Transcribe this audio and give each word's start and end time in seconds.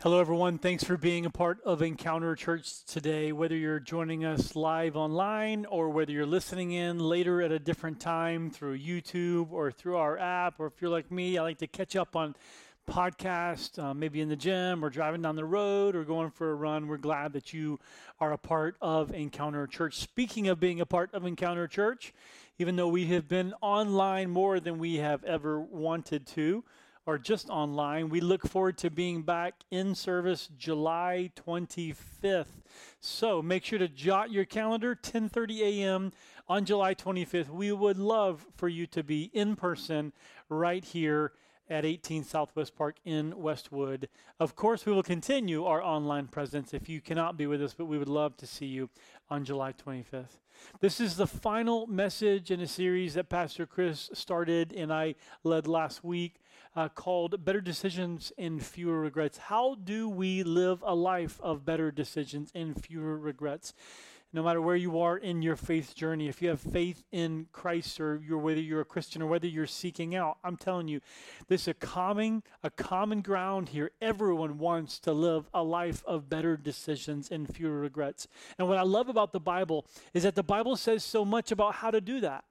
Hello, 0.00 0.20
everyone. 0.20 0.58
Thanks 0.58 0.84
for 0.84 0.96
being 0.96 1.26
a 1.26 1.30
part 1.30 1.58
of 1.64 1.82
Encounter 1.82 2.36
Church 2.36 2.84
today. 2.84 3.32
Whether 3.32 3.56
you're 3.56 3.80
joining 3.80 4.24
us 4.24 4.54
live 4.54 4.94
online 4.94 5.66
or 5.66 5.90
whether 5.90 6.12
you're 6.12 6.24
listening 6.24 6.70
in 6.70 7.00
later 7.00 7.42
at 7.42 7.50
a 7.50 7.58
different 7.58 7.98
time 7.98 8.48
through 8.48 8.78
YouTube 8.78 9.50
or 9.50 9.72
through 9.72 9.96
our 9.96 10.16
app, 10.16 10.60
or 10.60 10.68
if 10.68 10.80
you're 10.80 10.88
like 10.88 11.10
me, 11.10 11.36
I 11.36 11.42
like 11.42 11.58
to 11.58 11.66
catch 11.66 11.96
up 11.96 12.14
on 12.14 12.36
podcast, 12.88 13.82
uh, 13.82 13.92
maybe 13.92 14.20
in 14.20 14.28
the 14.28 14.36
gym 14.36 14.84
or 14.84 14.88
driving 14.88 15.22
down 15.22 15.34
the 15.34 15.44
road 15.44 15.96
or 15.96 16.04
going 16.04 16.30
for 16.30 16.52
a 16.52 16.54
run. 16.54 16.86
We're 16.86 16.98
glad 16.98 17.32
that 17.32 17.52
you 17.52 17.80
are 18.20 18.32
a 18.32 18.38
part 18.38 18.76
of 18.80 19.12
Encounter 19.12 19.66
Church. 19.66 19.96
Speaking 19.96 20.46
of 20.46 20.60
being 20.60 20.80
a 20.80 20.86
part 20.86 21.12
of 21.12 21.26
Encounter 21.26 21.66
Church, 21.66 22.14
even 22.60 22.76
though 22.76 22.86
we 22.86 23.06
have 23.06 23.26
been 23.26 23.52
online 23.60 24.30
more 24.30 24.60
than 24.60 24.78
we 24.78 24.98
have 24.98 25.24
ever 25.24 25.58
wanted 25.58 26.24
to, 26.28 26.62
or 27.08 27.16
just 27.16 27.48
online. 27.48 28.10
We 28.10 28.20
look 28.20 28.46
forward 28.46 28.76
to 28.78 28.90
being 28.90 29.22
back 29.22 29.54
in 29.70 29.94
service 29.94 30.50
July 30.58 31.30
25th. 31.36 32.60
So 33.00 33.40
make 33.40 33.64
sure 33.64 33.78
to 33.78 33.88
jot 33.88 34.30
your 34.30 34.44
calendar 34.44 34.94
10:30 34.94 35.60
a.m. 35.62 36.12
on 36.50 36.66
July 36.66 36.94
25th. 36.94 37.48
We 37.48 37.72
would 37.72 37.96
love 37.96 38.44
for 38.58 38.68
you 38.68 38.86
to 38.88 39.02
be 39.02 39.30
in 39.32 39.56
person 39.56 40.12
right 40.50 40.84
here 40.84 41.32
at 41.70 41.84
18 41.84 42.24
Southwest 42.24 42.76
Park 42.76 42.96
in 43.04 43.40
Westwood. 43.40 44.08
Of 44.40 44.56
course, 44.56 44.86
we 44.86 44.92
will 44.92 45.02
continue 45.02 45.64
our 45.64 45.82
online 45.82 46.26
presence 46.26 46.72
if 46.72 46.88
you 46.88 47.00
cannot 47.00 47.36
be 47.36 47.46
with 47.46 47.62
us, 47.62 47.74
but 47.74 47.86
we 47.86 47.98
would 47.98 48.08
love 48.08 48.36
to 48.38 48.46
see 48.46 48.66
you 48.66 48.90
on 49.30 49.44
July 49.44 49.72
25th. 49.72 50.38
This 50.80 51.00
is 51.00 51.16
the 51.16 51.26
final 51.26 51.86
message 51.86 52.50
in 52.50 52.60
a 52.60 52.66
series 52.66 53.14
that 53.14 53.28
Pastor 53.28 53.66
Chris 53.66 54.10
started 54.12 54.72
and 54.72 54.92
I 54.92 55.14
led 55.44 55.66
last 55.66 56.02
week 56.02 56.40
uh, 56.74 56.88
called 56.88 57.44
Better 57.44 57.60
Decisions 57.60 58.32
and 58.38 58.64
Fewer 58.64 59.00
Regrets. 59.00 59.38
How 59.38 59.74
do 59.74 60.08
we 60.08 60.42
live 60.42 60.82
a 60.84 60.94
life 60.94 61.40
of 61.42 61.64
better 61.64 61.90
decisions 61.90 62.50
and 62.54 62.80
fewer 62.82 63.18
regrets? 63.18 63.74
No 64.32 64.42
matter 64.42 64.60
where 64.60 64.76
you 64.76 65.00
are 65.00 65.16
in 65.16 65.40
your 65.40 65.56
faith 65.56 65.94
journey, 65.94 66.28
if 66.28 66.42
you 66.42 66.50
have 66.50 66.60
faith 66.60 67.02
in 67.10 67.46
Christ 67.52 67.98
or 68.00 68.20
you're, 68.26 68.38
whether 68.38 68.60
you're 68.60 68.82
a 68.82 68.84
Christian 68.84 69.22
or 69.22 69.26
whether 69.26 69.46
you're 69.46 69.66
seeking 69.66 70.14
out, 70.14 70.38
I'm 70.44 70.56
telling 70.56 70.88
you, 70.88 71.00
there's 71.48 71.66
a 71.66 71.74
common, 71.74 72.42
a 72.62 72.70
common 72.70 73.22
ground 73.22 73.70
here. 73.70 73.90
Everyone 74.02 74.58
wants 74.58 74.98
to 75.00 75.12
live 75.12 75.48
a 75.54 75.62
life 75.62 76.02
of 76.06 76.28
better 76.28 76.56
decisions 76.56 77.30
and 77.30 77.52
fewer 77.52 77.78
regrets. 77.78 78.28
And 78.58 78.68
what 78.68 78.78
I 78.78 78.82
love 78.82 79.08
about 79.08 79.32
the 79.32 79.40
Bible 79.40 79.86
is 80.12 80.24
that 80.24 80.34
the 80.34 80.42
Bible 80.42 80.76
says 80.76 81.02
so 81.02 81.24
much 81.24 81.50
about 81.50 81.76
how 81.76 81.90
to 81.90 82.00
do 82.00 82.20
that. 82.20 82.44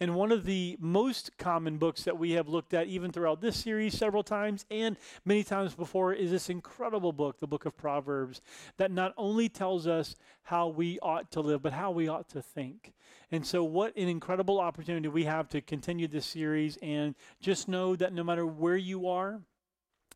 And 0.00 0.14
one 0.14 0.30
of 0.30 0.44
the 0.44 0.76
most 0.78 1.36
common 1.38 1.76
books 1.76 2.04
that 2.04 2.18
we 2.18 2.32
have 2.32 2.48
looked 2.48 2.72
at, 2.72 2.86
even 2.86 3.10
throughout 3.10 3.40
this 3.40 3.56
series 3.56 3.98
several 3.98 4.22
times 4.22 4.64
and 4.70 4.96
many 5.24 5.42
times 5.42 5.74
before, 5.74 6.12
is 6.12 6.30
this 6.30 6.48
incredible 6.48 7.12
book, 7.12 7.40
the 7.40 7.48
book 7.48 7.64
of 7.66 7.76
Proverbs, 7.76 8.40
that 8.76 8.92
not 8.92 9.12
only 9.16 9.48
tells 9.48 9.88
us 9.88 10.14
how 10.44 10.68
we 10.68 11.00
ought 11.00 11.32
to 11.32 11.40
live, 11.40 11.62
but 11.62 11.72
how 11.72 11.90
we 11.90 12.06
ought 12.06 12.28
to 12.28 12.40
think. 12.40 12.92
And 13.32 13.44
so, 13.44 13.64
what 13.64 13.96
an 13.96 14.08
incredible 14.08 14.60
opportunity 14.60 15.08
we 15.08 15.24
have 15.24 15.48
to 15.48 15.60
continue 15.60 16.06
this 16.06 16.26
series. 16.26 16.78
And 16.80 17.16
just 17.40 17.66
know 17.66 17.96
that 17.96 18.12
no 18.12 18.22
matter 18.22 18.46
where 18.46 18.76
you 18.76 19.08
are, 19.08 19.40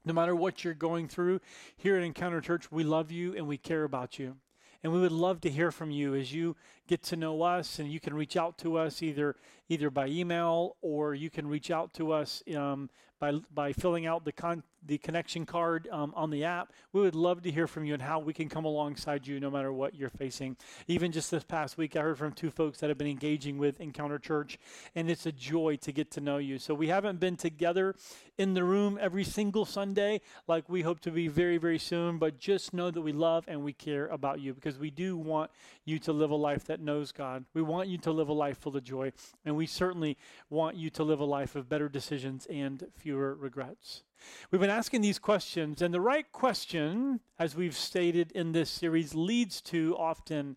no 0.05 0.13
matter 0.13 0.37
what 0.37 0.63
you're 0.63 0.75
going 0.75 1.09
through, 1.09 1.41
here 1.77 1.97
at 1.97 2.05
Encounter 2.05 2.41
Church, 2.41 2.71
we 2.71 2.85
love 2.85 3.11
you 3.11 3.35
and 3.35 3.49
we 3.49 3.59
care 3.59 3.83
about 3.83 4.19
you. 4.19 4.37
And 4.83 4.93
we 4.93 5.01
would 5.01 5.13
love 5.13 5.41
to 5.43 5.51
hear 5.51 5.71
from 5.71 5.91
you 5.91 6.15
as 6.15 6.33
you 6.33 6.57
get 6.89 7.03
to 7.05 7.17
know 7.17 7.43
us, 7.43 7.79
and 7.79 7.91
you 7.91 8.01
can 8.01 8.15
reach 8.15 8.37
out 8.37 8.59
to 8.59 8.77
us 8.77 9.03
either 9.03 9.37
either 9.73 9.91
by 9.91 10.07
email 10.07 10.77
or 10.83 11.15
you 11.15 11.31
can 11.31 11.47
reach 11.47 11.71
out 11.71 11.95
to 11.95 12.13
us 12.13 12.43
um, 12.55 12.91
by 13.19 13.33
by 13.55 13.73
filling 13.73 14.05
out 14.05 14.25
the 14.25 14.33
con- 14.33 14.63
the 14.85 14.99
connection 14.99 15.47
card 15.47 15.89
um, 15.93 16.13
on 16.17 16.31
the 16.31 16.45
app. 16.45 16.73
We 16.93 17.01
would 17.01 17.15
love 17.15 17.43
to 17.43 17.51
hear 17.51 17.67
from 17.67 17.85
you 17.85 17.95
and 17.95 18.03
how 18.03 18.19
we 18.19 18.33
can 18.33 18.49
come 18.49 18.65
alongside 18.65 19.27
you 19.27 19.39
no 19.39 19.51
matter 19.51 19.73
what 19.73 19.95
you're 19.95 20.11
facing. 20.11 20.57
Even 20.89 21.13
just 21.13 21.31
this 21.31 21.45
past 21.45 21.79
week, 21.79 21.95
I 21.95 22.01
heard 22.01 22.19
from 22.19 22.33
two 22.33 22.51
folks 22.51 22.81
that 22.81 22.89
have 22.89 22.99
been 22.99 23.07
engaging 23.07 23.59
with 23.59 23.81
Encounter 23.81 24.19
Church, 24.19 24.59
and 24.95 25.09
it's 25.09 25.27
a 25.27 25.33
joy 25.33 25.77
to 25.83 25.93
get 25.93 26.11
to 26.13 26.21
know 26.21 26.39
you. 26.39 26.59
So 26.59 26.75
we 26.75 26.89
haven't 26.89 27.21
been 27.21 27.37
together 27.37 27.95
in 28.39 28.55
the 28.55 28.65
room 28.65 28.99
every 29.01 29.25
single 29.25 29.65
Sunday 29.65 30.21
like 30.49 30.69
we 30.69 30.83
hope 30.83 31.01
to 31.01 31.11
be 31.11 31.29
very, 31.29 31.59
very 31.59 31.79
soon, 31.79 32.19
but 32.19 32.39
just 32.39 32.75
know 32.75 32.91
that 32.91 33.03
we 33.03 33.13
love 33.13 33.45
and 33.47 33.63
we 33.63 33.73
care 33.73 34.09
about 34.09 34.41
you 34.41 34.53
because 34.53 34.79
we 34.79 34.91
do 34.91 35.17
want 35.17 35.51
you 35.85 35.99
to 36.01 36.13
live 36.13 36.31
a 36.31 36.37
life 36.37 36.65
that 36.65 36.81
knows 36.81 37.13
God. 37.13 37.45
We 37.55 37.63
want 37.63 37.89
you 37.89 37.99
to 37.99 38.11
live 38.11 38.29
a 38.29 38.33
life 38.33 38.59
full 38.59 38.77
of 38.77 38.83
joy, 38.83 39.13
and 39.45 39.57
we 39.57 39.62
certainly 39.67 40.17
want 40.51 40.77
you 40.77 40.91
to 40.91 41.03
live 41.03 41.21
a 41.21 41.25
life 41.25 41.57
of 41.57 41.69
better 41.69 41.89
decisions 41.89 42.47
and 42.47 42.87
fewer 42.97 43.35
regrets. 43.35 44.03
We've 44.51 44.61
been 44.61 44.71
asking 44.71 45.01
these 45.01 45.19
questions, 45.19 45.83
and 45.83 45.93
the 45.93 46.01
right 46.01 46.31
question, 46.33 47.21
as 47.39 47.57
we've 47.57 47.77
stated 47.77 48.33
in 48.33 48.53
this 48.53 48.71
series, 48.71 49.15
leads 49.15 49.61
to 49.63 49.97
often 49.99 50.57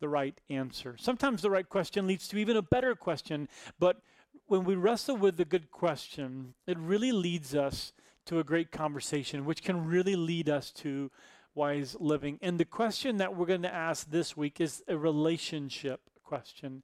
the 0.00 0.08
right 0.08 0.38
answer. 0.50 0.96
Sometimes 0.98 1.42
the 1.42 1.50
right 1.50 1.68
question 1.68 2.06
leads 2.06 2.28
to 2.28 2.38
even 2.38 2.56
a 2.56 2.62
better 2.62 2.94
question, 2.94 3.48
but 3.78 4.02
when 4.46 4.64
we 4.64 4.74
wrestle 4.74 5.16
with 5.16 5.36
the 5.36 5.44
good 5.44 5.70
question, 5.70 6.54
it 6.66 6.78
really 6.78 7.12
leads 7.12 7.54
us 7.54 7.92
to 8.26 8.38
a 8.38 8.44
great 8.44 8.70
conversation, 8.70 9.44
which 9.44 9.62
can 9.62 9.86
really 9.86 10.16
lead 10.16 10.48
us 10.48 10.70
to 10.72 11.10
wise 11.54 11.96
living. 11.98 12.38
And 12.42 12.60
the 12.60 12.64
question 12.64 13.16
that 13.16 13.34
we're 13.34 13.46
going 13.46 13.62
to 13.62 13.74
ask 13.74 14.10
this 14.10 14.36
week 14.36 14.60
is 14.60 14.82
a 14.86 14.96
relationship 14.96 16.00
question, 16.26 16.82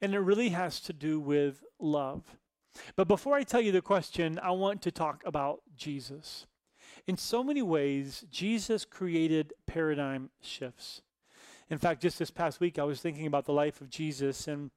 and 0.00 0.14
it 0.14 0.18
really 0.20 0.48
has 0.48 0.80
to 0.80 0.92
do 0.92 1.20
with 1.20 1.62
love. 1.78 2.22
But 2.96 3.08
before 3.08 3.34
I 3.34 3.42
tell 3.42 3.60
you 3.60 3.72
the 3.72 3.82
question, 3.82 4.38
I 4.42 4.50
want 4.50 4.82
to 4.82 4.90
talk 4.90 5.22
about 5.24 5.60
Jesus. 5.76 6.46
In 7.06 7.16
so 7.16 7.42
many 7.44 7.62
ways, 7.62 8.24
Jesus 8.30 8.84
created 8.84 9.52
paradigm 9.66 10.30
shifts. 10.40 11.02
In 11.70 11.78
fact, 11.78 12.02
just 12.02 12.18
this 12.18 12.30
past 12.30 12.60
week, 12.60 12.78
I 12.78 12.84
was 12.84 13.00
thinking 13.00 13.26
about 13.26 13.44
the 13.44 13.52
life 13.52 13.80
of 13.80 13.90
Jesus, 13.90 14.48
and 14.48 14.70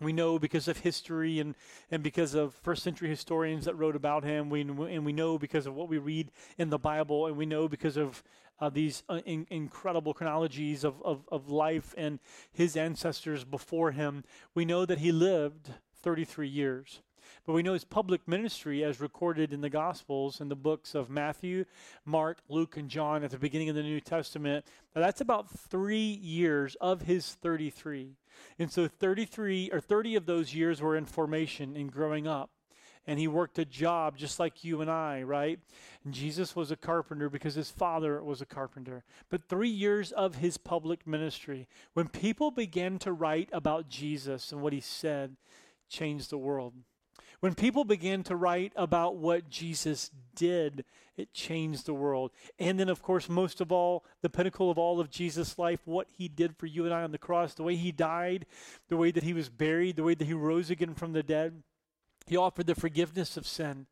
we 0.00 0.12
know 0.12 0.38
because 0.38 0.66
of 0.66 0.78
history 0.78 1.38
and, 1.38 1.54
and 1.90 2.02
because 2.02 2.34
of 2.34 2.54
first 2.54 2.82
century 2.82 3.08
historians 3.08 3.64
that 3.64 3.76
wrote 3.76 3.94
about 3.94 4.24
him, 4.24 4.50
we, 4.50 4.60
and 4.62 5.04
we 5.04 5.12
know 5.12 5.38
because 5.38 5.66
of 5.66 5.74
what 5.74 5.88
we 5.88 5.98
read 5.98 6.32
in 6.58 6.70
the 6.70 6.78
Bible, 6.78 7.26
and 7.26 7.36
we 7.36 7.46
know 7.46 7.68
because 7.68 7.96
of 7.96 8.22
uh, 8.60 8.70
these 8.70 9.02
uh, 9.08 9.20
in, 9.26 9.46
incredible 9.50 10.14
chronologies 10.14 10.84
of, 10.84 11.02
of, 11.02 11.28
of 11.30 11.48
life 11.48 11.94
and 11.96 12.18
his 12.52 12.76
ancestors 12.76 13.44
before 13.44 13.92
him, 13.92 14.24
we 14.54 14.64
know 14.64 14.86
that 14.86 14.98
he 14.98 15.12
lived 15.12 15.70
33 16.02 16.48
years. 16.48 17.00
But 17.46 17.52
we 17.52 17.62
know 17.62 17.74
his 17.74 17.84
public 17.84 18.26
ministry, 18.26 18.82
as 18.84 19.00
recorded 19.00 19.52
in 19.52 19.60
the 19.60 19.70
Gospels 19.70 20.40
in 20.40 20.48
the 20.48 20.56
books 20.56 20.94
of 20.94 21.10
Matthew, 21.10 21.64
Mark, 22.04 22.38
Luke, 22.48 22.76
and 22.76 22.88
John 22.88 23.22
at 23.22 23.30
the 23.30 23.38
beginning 23.38 23.68
of 23.68 23.76
the 23.76 23.82
New 23.82 24.00
Testament, 24.00 24.64
that's 24.94 25.20
about 25.20 25.50
three 25.50 25.98
years 26.22 26.74
of 26.80 27.02
his 27.02 27.34
33. 27.34 28.16
And 28.58 28.70
so 28.70 28.88
33 28.88 29.70
or 29.72 29.80
30 29.80 30.16
of 30.16 30.26
those 30.26 30.54
years 30.54 30.80
were 30.80 30.96
in 30.96 31.04
formation 31.04 31.76
and 31.76 31.92
growing 31.92 32.26
up. 32.26 32.50
And 33.06 33.18
he 33.18 33.28
worked 33.28 33.58
a 33.58 33.64
job 33.64 34.16
just 34.16 34.40
like 34.40 34.64
you 34.64 34.80
and 34.80 34.90
I, 34.90 35.22
right? 35.22 35.58
And 36.04 36.14
Jesus 36.14 36.56
was 36.56 36.70
a 36.70 36.76
carpenter 36.76 37.28
because 37.28 37.54
his 37.54 37.70
father 37.70 38.22
was 38.22 38.40
a 38.40 38.46
carpenter. 38.46 39.04
But 39.28 39.48
three 39.48 39.68
years 39.68 40.10
of 40.12 40.36
his 40.36 40.56
public 40.56 41.06
ministry, 41.06 41.68
when 41.92 42.08
people 42.08 42.50
began 42.50 42.98
to 43.00 43.12
write 43.12 43.50
about 43.52 43.88
Jesus 43.88 44.52
and 44.52 44.62
what 44.62 44.72
he 44.72 44.80
said, 44.80 45.36
changed 45.88 46.30
the 46.30 46.38
world. 46.38 46.72
When 47.40 47.54
people 47.54 47.84
began 47.84 48.22
to 48.22 48.36
write 48.36 48.72
about 48.74 49.16
what 49.16 49.50
Jesus 49.50 50.10
did, 50.34 50.86
it 51.14 51.34
changed 51.34 51.84
the 51.84 51.92
world. 51.92 52.30
And 52.58 52.80
then, 52.80 52.88
of 52.88 53.02
course, 53.02 53.28
most 53.28 53.60
of 53.60 53.70
all, 53.70 54.06
the 54.22 54.30
pinnacle 54.30 54.70
of 54.70 54.78
all 54.78 54.98
of 54.98 55.10
Jesus' 55.10 55.58
life, 55.58 55.80
what 55.84 56.08
he 56.16 56.26
did 56.26 56.56
for 56.56 56.64
you 56.64 56.86
and 56.86 56.94
I 56.94 57.02
on 57.02 57.12
the 57.12 57.18
cross, 57.18 57.52
the 57.52 57.62
way 57.62 57.76
he 57.76 57.92
died, 57.92 58.46
the 58.88 58.96
way 58.96 59.10
that 59.10 59.24
he 59.24 59.34
was 59.34 59.50
buried, 59.50 59.96
the 59.96 60.02
way 60.02 60.14
that 60.14 60.24
he 60.24 60.32
rose 60.32 60.70
again 60.70 60.94
from 60.94 61.12
the 61.12 61.22
dead. 61.22 61.62
He 62.26 62.36
offered 62.36 62.66
the 62.66 62.74
forgiveness 62.74 63.36
of 63.36 63.46
sin. 63.46 63.86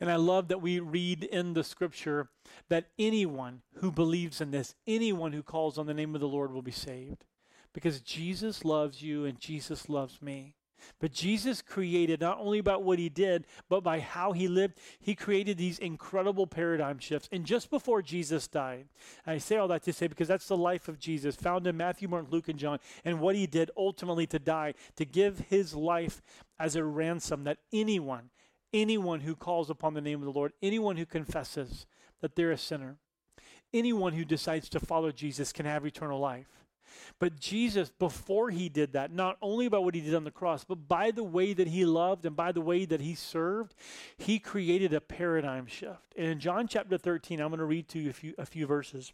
And 0.00 0.10
I 0.10 0.16
love 0.16 0.48
that 0.48 0.62
we 0.62 0.80
read 0.80 1.24
in 1.24 1.54
the 1.54 1.64
scripture 1.64 2.30
that 2.68 2.88
anyone 2.98 3.62
who 3.76 3.90
believes 3.90 4.40
in 4.40 4.50
this, 4.50 4.74
anyone 4.86 5.32
who 5.32 5.42
calls 5.42 5.78
on 5.78 5.86
the 5.86 5.94
name 5.94 6.14
of 6.14 6.20
the 6.20 6.28
Lord 6.28 6.52
will 6.52 6.62
be 6.62 6.70
saved. 6.70 7.24
Because 7.72 8.00
Jesus 8.00 8.64
loves 8.64 9.02
you 9.02 9.26
and 9.26 9.38
Jesus 9.38 9.88
loves 9.88 10.22
me. 10.22 10.54
But 10.98 11.12
Jesus 11.12 11.62
created 11.62 12.20
not 12.20 12.38
only 12.38 12.58
about 12.58 12.82
what 12.82 12.98
he 12.98 13.08
did, 13.08 13.46
but 13.68 13.82
by 13.82 14.00
how 14.00 14.32
he 14.32 14.48
lived. 14.48 14.78
He 14.98 15.14
created 15.14 15.58
these 15.58 15.78
incredible 15.78 16.46
paradigm 16.46 16.98
shifts. 16.98 17.28
And 17.32 17.44
just 17.44 17.70
before 17.70 18.02
Jesus 18.02 18.48
died, 18.48 18.88
I 19.26 19.38
say 19.38 19.56
all 19.56 19.68
that 19.68 19.82
to 19.84 19.92
say 19.92 20.06
because 20.06 20.28
that's 20.28 20.48
the 20.48 20.56
life 20.56 20.88
of 20.88 20.98
Jesus, 20.98 21.36
found 21.36 21.66
in 21.66 21.76
Matthew, 21.76 22.08
Mark, 22.08 22.26
Luke, 22.30 22.48
and 22.48 22.58
John, 22.58 22.78
and 23.04 23.20
what 23.20 23.36
he 23.36 23.46
did 23.46 23.70
ultimately 23.76 24.26
to 24.28 24.38
die, 24.38 24.74
to 24.96 25.04
give 25.04 25.40
his 25.48 25.74
life 25.74 26.22
as 26.58 26.76
a 26.76 26.84
ransom 26.84 27.44
that 27.44 27.58
anyone, 27.72 28.30
anyone 28.72 29.20
who 29.20 29.34
calls 29.36 29.70
upon 29.70 29.94
the 29.94 30.00
name 30.00 30.20
of 30.20 30.24
the 30.24 30.38
Lord, 30.38 30.52
anyone 30.62 30.96
who 30.96 31.06
confesses 31.06 31.86
that 32.20 32.34
they're 32.34 32.52
a 32.52 32.58
sinner, 32.58 32.96
anyone 33.72 34.14
who 34.14 34.24
decides 34.24 34.68
to 34.70 34.80
follow 34.80 35.12
Jesus 35.12 35.52
can 35.52 35.66
have 35.66 35.84
eternal 35.84 36.18
life. 36.18 36.65
But 37.18 37.38
Jesus, 37.38 37.90
before 37.90 38.50
he 38.50 38.68
did 38.68 38.92
that, 38.92 39.12
not 39.12 39.36
only 39.40 39.68
by 39.68 39.78
what 39.78 39.94
he 39.94 40.00
did 40.00 40.14
on 40.14 40.24
the 40.24 40.30
cross, 40.30 40.64
but 40.64 40.88
by 40.88 41.10
the 41.10 41.24
way 41.24 41.52
that 41.52 41.68
he 41.68 41.84
loved 41.84 42.26
and 42.26 42.36
by 42.36 42.52
the 42.52 42.60
way 42.60 42.84
that 42.84 43.00
he 43.00 43.14
served, 43.14 43.74
he 44.16 44.38
created 44.38 44.92
a 44.92 45.00
paradigm 45.00 45.66
shift. 45.66 46.14
And 46.16 46.26
in 46.26 46.40
John 46.40 46.68
chapter 46.68 46.98
13, 46.98 47.40
I'm 47.40 47.48
going 47.48 47.58
to 47.58 47.64
read 47.64 47.88
to 47.88 47.98
you 47.98 48.10
a 48.10 48.12
few, 48.12 48.34
a 48.38 48.46
few 48.46 48.66
verses. 48.66 49.12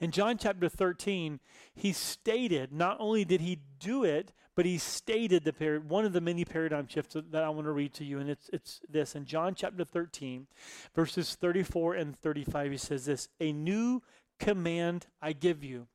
In 0.00 0.10
John 0.10 0.38
chapter 0.38 0.68
13, 0.68 1.40
he 1.74 1.92
stated, 1.92 2.72
not 2.72 2.96
only 3.00 3.24
did 3.24 3.40
he 3.40 3.60
do 3.78 4.04
it, 4.04 4.32
but 4.58 4.66
he 4.66 4.76
stated 4.76 5.44
the 5.44 5.52
par- 5.52 5.78
one 5.78 6.04
of 6.04 6.12
the 6.12 6.20
many 6.20 6.44
paradigm 6.44 6.88
shifts 6.88 7.14
that 7.30 7.44
I 7.44 7.48
want 7.48 7.66
to 7.66 7.70
read 7.70 7.94
to 7.94 8.04
you, 8.04 8.18
and 8.18 8.28
it's 8.28 8.50
it's 8.52 8.80
this 8.90 9.14
in 9.14 9.24
John 9.24 9.54
chapter 9.54 9.84
13, 9.84 10.48
verses 10.96 11.36
34 11.36 11.94
and 11.94 12.18
35. 12.18 12.72
He 12.72 12.76
says 12.76 13.04
this: 13.04 13.28
"A 13.38 13.52
new 13.52 14.02
command 14.40 15.06
I 15.22 15.32
give 15.32 15.62
you, 15.62 15.86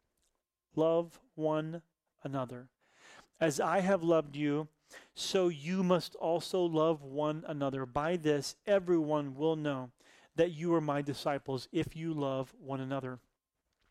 love 0.76 1.20
one 1.36 1.82
another, 2.24 2.70
as 3.40 3.60
I 3.60 3.80
have 3.80 4.04
loved 4.04 4.36
you." 4.36 4.68
So 5.16 5.48
you 5.48 5.84
must 5.84 6.16
also 6.16 6.62
love 6.62 7.04
one 7.04 7.44
another. 7.48 7.86
By 7.86 8.16
this, 8.16 8.56
everyone 8.68 9.36
will 9.36 9.56
know 9.56 9.92
that 10.36 10.52
you 10.52 10.74
are 10.76 10.82
my 10.82 11.02
disciples 11.02 11.68
if 11.72 11.96
you 11.96 12.14
love 12.14 12.54
one 12.60 12.80
another. 12.80 13.20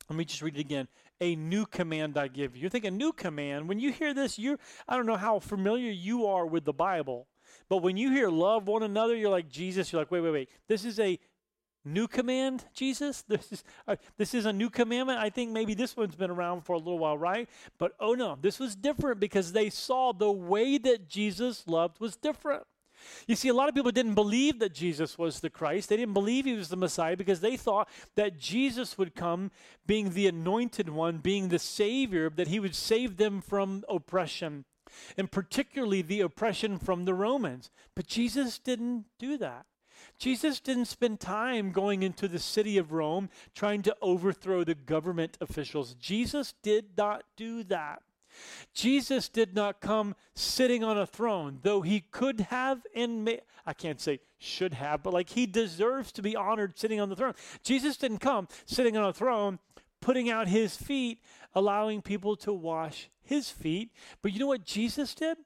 Let 0.08 0.17
me 0.17 0.25
just 0.25 0.43
read 0.43 0.56
it 0.56 0.61
again. 0.61 0.88
A 1.20 1.37
new 1.37 1.67
command 1.67 2.19
I 2.19 2.29
give 2.29 2.56
you. 2.56 2.62
You 2.62 2.69
think 2.69 2.84
a 2.84 2.90
new 2.90 3.12
command, 3.12 3.69
when 3.69 3.79
you 3.79 3.93
hear 3.93 4.12
this, 4.12 4.38
you 4.38 4.58
I 4.88 4.96
don't 4.96 5.06
know 5.06 5.17
how 5.17 5.38
familiar 5.38 5.90
you 5.90 6.26
are 6.26 6.46
with 6.46 6.64
the 6.64 6.73
Bible, 6.73 7.29
but 7.69 7.79
when 7.79 7.96
you 7.96 8.11
hear 8.11 8.29
love 8.29 8.67
one 8.67 8.82
another, 8.82 9.14
you're 9.17 9.31
like 9.31 9.49
Jesus, 9.49 9.93
you're 9.93 10.00
like, 10.00 10.11
wait, 10.11 10.20
wait, 10.20 10.32
wait. 10.32 10.50
This 10.69 10.84
is 10.84 10.99
a 10.99 11.19
new 11.84 12.08
command, 12.08 12.64
Jesus? 12.75 13.25
This 13.29 13.52
is 13.52 13.64
uh, 13.87 13.96
this 14.19 14.34
is 14.34 14.46
a 14.46 14.52
new 14.52 14.70
commandment. 14.70 15.19
I 15.19 15.31
think 15.31 15.52
maybe 15.52 15.75
this 15.75 15.96
one's 15.96 16.17
been 16.17 16.31
around 16.31 16.62
for 16.62 16.75
a 16.75 16.79
little 16.79 16.99
while, 16.99 17.19
right? 17.19 17.49
But 17.79 17.93
oh 17.99 18.14
no, 18.14 18.37
this 18.40 18.58
was 18.58 18.76
different 18.76 19.20
because 19.20 19.52
they 19.52 19.70
saw 19.70 20.12
the 20.12 20.31
way 20.31 20.79
that 20.79 21.08
Jesus 21.08 21.67
loved 21.67 22.00
was 22.00 22.17
different. 22.17 22.64
You 23.26 23.34
see, 23.34 23.49
a 23.49 23.55
lot 23.55 23.69
of 23.69 23.75
people 23.75 23.90
didn't 23.90 24.14
believe 24.14 24.58
that 24.58 24.75
Jesus 24.75 25.19
was 25.19 25.40
the 25.40 25.50
Christ. 25.50 25.88
They 25.88 25.96
didn't 25.96 26.14
believe 26.14 26.44
he 26.44 26.55
was 26.55 26.69
the 26.69 26.76
Messiah 26.76 27.17
because 27.17 27.40
they 27.40 27.56
thought 27.56 27.88
that 28.14 28.38
Jesus 28.38 28.99
would 28.99 29.14
come 29.14 29.50
being 29.87 30.11
the 30.11 30.26
anointed 30.26 30.88
one, 30.88 31.19
being 31.19 31.49
the 31.49 31.58
Savior, 31.58 32.31
that 32.31 32.49
he 32.49 32.61
would 32.61 32.75
save 32.75 33.17
them 33.17 33.40
from 33.40 33.84
oppression, 33.88 34.64
and 35.17 35.31
particularly 35.31 36.02
the 36.02 36.20
oppression 36.20 36.79
from 36.79 37.05
the 37.05 37.14
Romans. 37.14 37.70
But 37.94 38.06
Jesus 38.06 38.58
didn't 38.58 39.06
do 39.19 39.37
that. 39.38 39.67
Jesus 40.18 40.60
didn't 40.60 40.84
spend 40.86 41.20
time 41.20 41.72
going 41.72 42.02
into 42.02 42.28
the 42.28 42.38
city 42.38 42.78
of 42.78 42.92
Rome 42.92 43.28
trying 43.54 43.82
to 43.82 43.96
overthrow 44.00 44.64
the 44.64 44.74
government 44.74 45.36
officials. 45.40 45.94
Jesus 45.94 46.54
did 46.62 46.96
not 46.96 47.24
do 47.36 47.64
that. 47.64 48.02
Jesus 48.72 49.28
did 49.28 49.54
not 49.54 49.80
come 49.80 50.14
sitting 50.34 50.82
on 50.82 50.96
a 50.96 51.06
throne, 51.06 51.58
though 51.62 51.82
he 51.82 52.00
could 52.00 52.40
have 52.40 52.80
and 52.94 53.24
may, 53.24 53.40
I 53.66 53.74
can't 53.74 54.00
say 54.00 54.20
should 54.38 54.74
have, 54.74 55.02
but 55.02 55.12
like 55.12 55.30
he 55.30 55.46
deserves 55.46 56.12
to 56.12 56.22
be 56.22 56.34
honored 56.34 56.78
sitting 56.78 57.00
on 57.00 57.08
the 57.08 57.16
throne. 57.16 57.34
Jesus 57.62 57.96
didn't 57.96 58.18
come 58.18 58.48
sitting 58.64 58.96
on 58.96 59.04
a 59.04 59.12
throne, 59.12 59.58
putting 60.00 60.30
out 60.30 60.48
his 60.48 60.76
feet, 60.76 61.20
allowing 61.54 62.02
people 62.02 62.36
to 62.36 62.52
wash 62.52 63.10
his 63.22 63.50
feet. 63.50 63.90
But 64.20 64.32
you 64.32 64.40
know 64.40 64.46
what 64.46 64.64
Jesus 64.64 65.14
did? 65.14 65.36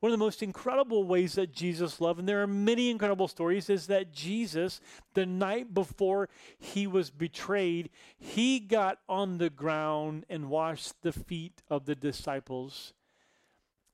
One 0.00 0.12
of 0.12 0.18
the 0.18 0.24
most 0.24 0.44
incredible 0.44 1.02
ways 1.02 1.34
that 1.34 1.52
Jesus 1.52 2.00
loved, 2.00 2.20
and 2.20 2.28
there 2.28 2.42
are 2.42 2.46
many 2.46 2.88
incredible 2.88 3.26
stories, 3.26 3.68
is 3.68 3.88
that 3.88 4.12
Jesus, 4.12 4.80
the 5.14 5.26
night 5.26 5.74
before 5.74 6.28
he 6.56 6.86
was 6.86 7.10
betrayed, 7.10 7.90
he 8.16 8.60
got 8.60 9.00
on 9.08 9.38
the 9.38 9.50
ground 9.50 10.24
and 10.30 10.48
washed 10.48 11.02
the 11.02 11.12
feet 11.12 11.62
of 11.68 11.86
the 11.86 11.96
disciples. 11.96 12.92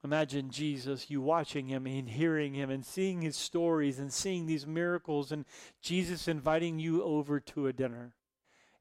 Imagine 0.04 0.50
Jesus, 0.50 1.08
you 1.08 1.22
watching 1.22 1.68
him 1.68 1.86
and 1.86 2.10
hearing 2.10 2.52
him 2.52 2.68
and 2.68 2.84
seeing 2.84 3.22
his 3.22 3.36
stories 3.36 3.98
and 3.98 4.12
seeing 4.12 4.44
these 4.44 4.66
miracles, 4.66 5.32
and 5.32 5.46
Jesus 5.80 6.28
inviting 6.28 6.78
you 6.78 7.02
over 7.02 7.40
to 7.40 7.66
a 7.66 7.72
dinner. 7.72 8.12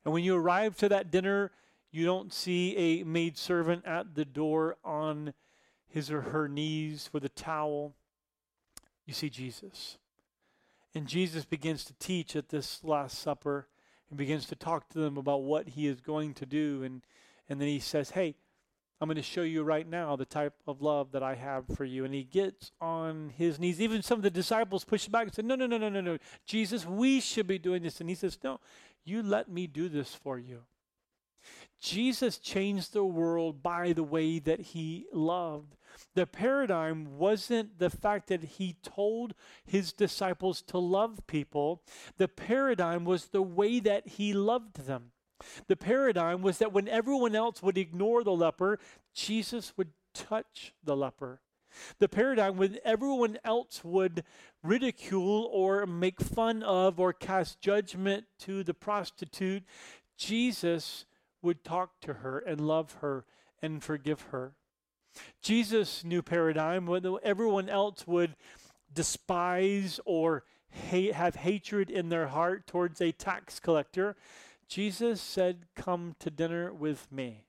And 0.04 0.14
when 0.14 0.26
you 0.26 0.36
arrive 0.36 0.76
to 0.80 0.90
that 0.90 1.10
dinner, 1.10 1.52
you 1.90 2.06
don't 2.06 2.34
see 2.34 2.76
a 2.76 3.04
maid 3.06 3.38
servant 3.38 3.86
at 3.86 4.16
the 4.16 4.26
door 4.26 4.76
on 4.84 5.34
his 5.94 6.10
or 6.10 6.22
her 6.22 6.48
knees 6.48 7.12
with 7.14 7.24
a 7.24 7.30
towel, 7.30 7.94
you 9.06 9.14
see 9.14 9.30
Jesus. 9.30 10.00
And 10.96 11.06
Jesus 11.08 11.46
begins 11.46 11.86
to 11.86 11.94
teach 12.00 12.36
at 12.36 12.50
this 12.50 12.84
Last 12.84 13.20
Supper 13.20 13.68
and 14.10 14.18
begins 14.18 14.48
to 14.48 14.56
talk 14.56 14.90
to 14.90 14.98
them 14.98 15.18
about 15.18 15.44
what 15.44 15.70
he 15.70 15.86
is 15.86 16.02
going 16.02 16.34
to 16.34 16.48
do. 16.48 16.82
And, 16.82 17.04
and 17.48 17.62
then 17.62 17.68
he 17.68 17.80
says, 17.80 18.10
Hey, 18.10 18.34
I'm 19.00 19.08
going 19.08 19.18
to 19.18 19.22
show 19.22 19.44
you 19.44 19.62
right 19.62 19.88
now 19.88 20.16
the 20.16 20.26
type 20.26 20.56
of 20.66 20.82
love 20.82 21.12
that 21.12 21.22
I 21.22 21.36
have 21.36 21.66
for 21.76 21.86
you. 21.86 22.06
And 22.06 22.14
he 22.14 22.24
gets 22.24 22.72
on 22.82 23.32
his 23.38 23.60
knees. 23.60 23.80
Even 23.80 24.02
some 24.02 24.18
of 24.18 24.24
the 24.24 24.32
disciples 24.32 24.84
push 24.84 25.08
back 25.08 25.26
and 25.26 25.36
say, 25.36 25.44
No, 25.44 25.54
no, 25.54 25.68
no, 25.68 25.78
no, 25.78 25.90
no, 25.90 26.02
no. 26.02 26.18
Jesus, 26.48 26.88
we 26.88 27.20
should 27.20 27.46
be 27.46 27.60
doing 27.60 27.84
this. 27.84 28.02
And 28.02 28.10
he 28.10 28.16
says, 28.16 28.40
No, 28.44 28.60
you 29.06 29.22
let 29.22 29.48
me 29.48 29.68
do 29.68 29.90
this 29.90 30.16
for 30.16 30.40
you. 30.40 30.62
Jesus 31.80 32.38
changed 32.38 32.94
the 32.94 33.04
world 33.04 33.62
by 33.62 33.94
the 33.94 34.04
way 34.04 34.40
that 34.40 34.60
he 34.60 35.06
loved. 35.12 35.76
The 36.16 36.26
paradigm 36.26 37.18
wasn't 37.18 37.80
the 37.80 37.90
fact 37.90 38.28
that 38.28 38.44
he 38.44 38.78
told 38.84 39.34
his 39.66 39.94
disciples 39.94 40.62
to 40.64 40.78
love 40.78 41.26
people, 41.28 41.82
the 42.18 42.28
paradigm 42.28 43.06
was 43.06 43.28
the 43.28 43.42
way 43.42 43.80
that 43.80 44.08
he 44.08 44.34
loved 44.34 44.86
them. 44.86 45.12
The 45.68 45.76
paradigm 45.76 46.42
was 46.42 46.60
that 46.60 46.72
when 46.72 46.88
everyone 46.88 47.36
else 47.36 47.62
would 47.62 47.78
ignore 47.78 48.24
the 48.24 48.32
leper, 48.32 48.80
Jesus 49.14 49.74
would 49.78 49.90
touch 50.14 50.74
the 50.84 50.96
leper. 50.96 51.42
The 52.00 52.08
paradigm 52.08 52.58
when 52.58 52.78
everyone 52.86 53.40
else 53.44 53.84
would 53.84 54.24
ridicule 54.62 55.50
or 55.52 55.86
make 55.86 56.22
fun 56.22 56.64
of 56.64 57.00
or 57.00 57.14
cast 57.14 57.62
judgment 57.62 58.26
to 58.40 58.64
the 58.64 58.74
prostitute, 58.74 59.64
Jesus 60.18 61.06
would 61.42 61.64
talk 61.64 62.00
to 62.02 62.16
her 62.16 62.40
and 62.40 62.62
love 62.62 62.98
her 63.02 63.26
and 63.62 63.84
forgive 63.84 64.22
her. 64.32 64.54
Jesus' 65.42 66.04
new 66.04 66.22
paradigm, 66.22 66.86
when 66.86 67.06
everyone 67.24 67.70
else 67.70 68.08
would 68.08 68.36
despise 68.94 70.00
or 70.06 70.44
hate, 70.70 71.14
have 71.14 71.36
hatred 71.36 71.90
in 71.90 72.10
their 72.10 72.28
heart 72.28 72.68
towards 72.68 73.02
a 73.02 73.12
tax 73.12 73.60
collector, 73.60 74.16
Jesus 74.68 75.22
said, 75.22 75.66
Come 75.76 76.16
to 76.20 76.30
dinner 76.30 76.74
with 76.74 77.12
me. 77.12 77.46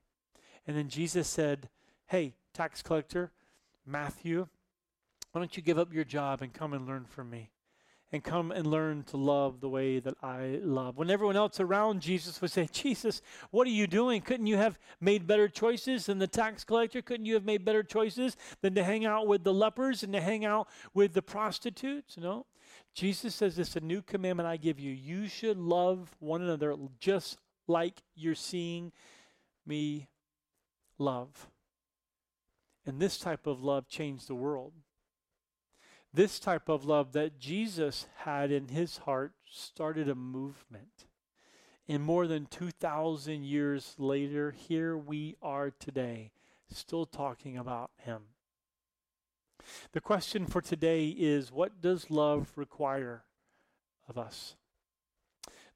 And 0.67 0.77
then 0.77 0.89
Jesus 0.89 1.29
said, 1.29 1.69
Hey, 2.07 2.35
tax 2.53 2.83
collector, 2.83 3.33
Matthew, 3.87 4.49
why 5.33 5.41
don't 5.41 5.57
you 5.57 5.63
give 5.63 5.79
up 5.79 5.93
your 5.93 6.05
job 6.05 6.43
and 6.43 6.53
come 6.53 6.73
and 6.73 6.87
learn 6.87 7.05
from 7.05 7.31
me? 7.31 7.51
And 8.15 8.23
come 8.23 8.53
and 8.53 8.65
learn 8.65 9.03
to 9.03 9.17
love 9.17 9.61
the 9.61 9.69
way 9.69 9.99
that 9.99 10.15
I 10.23 10.61
love. 10.63 10.97
When 10.97 11.11
everyone 11.11 11.35
else 11.35 11.59
around 11.59 12.01
Jesus 12.01 12.41
would 12.41 12.53
say, 12.53 12.69
Jesus, 12.71 13.21
what 13.51 13.67
are 13.67 13.73
you 13.73 13.89
doing? 13.89 14.23
Couldn't 14.23 14.47
you 14.47 14.57
have 14.57 14.79
made 15.01 15.27
better 15.27 15.49
choices 15.49 16.07
than 16.07 16.21
the 16.21 16.29
tax 16.29 16.63
collector? 16.63 17.03
Couldn't 17.03 17.27
you 17.27 17.35
have 17.35 17.45
made 17.45 17.65
better 17.65 17.83
choices 17.83 18.37
than 18.61 18.77
to 18.77 18.85
hang 18.85 19.05
out 19.05 19.27
with 19.27 19.43
the 19.43 19.53
lepers 19.53 20.05
and 20.05 20.13
to 20.13 20.21
hang 20.21 20.45
out 20.45 20.69
with 20.95 21.13
the 21.13 21.23
prostitutes? 21.23 22.17
No. 22.17 22.47
Jesus 22.95 23.35
says 23.35 23.59
It's 23.59 23.75
a 23.75 23.81
new 23.81 24.01
commandment 24.01 24.49
I 24.49 24.59
give 24.59 24.79
you. 24.79 24.93
You 24.93 25.27
should 25.27 25.59
love 25.59 26.15
one 26.21 26.41
another 26.41 26.77
just 27.01 27.39
like 27.67 28.01
you're 28.15 28.37
seeing 28.37 28.93
me 29.67 30.07
love. 30.99 31.49
And 32.87 33.01
this 33.01 33.19
type 33.19 33.49
of 33.49 33.65
love 33.65 33.89
changed 33.89 34.29
the 34.29 34.37
world. 34.37 34.73
This 36.15 36.39
type 36.39 36.69
of 36.69 36.85
love 36.85 37.13
that 37.15 37.41
Jesus 37.41 38.07
had 38.19 38.53
in 38.53 38.69
his 38.69 38.99
heart 38.99 39.33
started 39.51 40.09
a 40.09 40.15
movement. 40.15 41.07
And 41.89 42.05
more 42.05 42.29
than 42.29 42.47
2,000 42.47 43.43
years 43.43 43.97
later, 43.99 44.53
here 44.53 44.97
we 44.97 45.35
are 45.43 45.73
today, 45.73 46.31
still 46.71 47.05
talking 47.05 47.59
about 47.59 47.91
him. 47.97 48.23
The 49.91 50.01
question 50.01 50.47
for 50.47 50.61
today 50.61 51.09
is 51.09 51.51
what 51.51 51.81
does 51.83 52.09
love 52.13 52.53
require 52.55 53.25
of 54.09 54.17
us? 54.17 54.55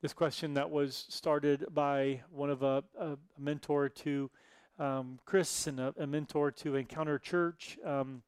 This 0.03 0.13
question 0.13 0.55
that 0.55 0.71
was 0.71 1.05
started 1.09 1.67
by 1.75 2.21
one 2.31 2.51
of 2.51 2.63
a, 2.63 2.85
a 2.97 3.19
mentor 3.37 3.89
to 3.89 4.31
um, 4.79 5.19
Chris 5.25 5.67
and 5.67 5.81
a, 5.81 5.93
a, 5.99 6.07
mentor 6.07 6.53
to 6.53 6.77
Encounter 6.77 7.19
Church. 7.19 7.77
Um, 7.85 8.23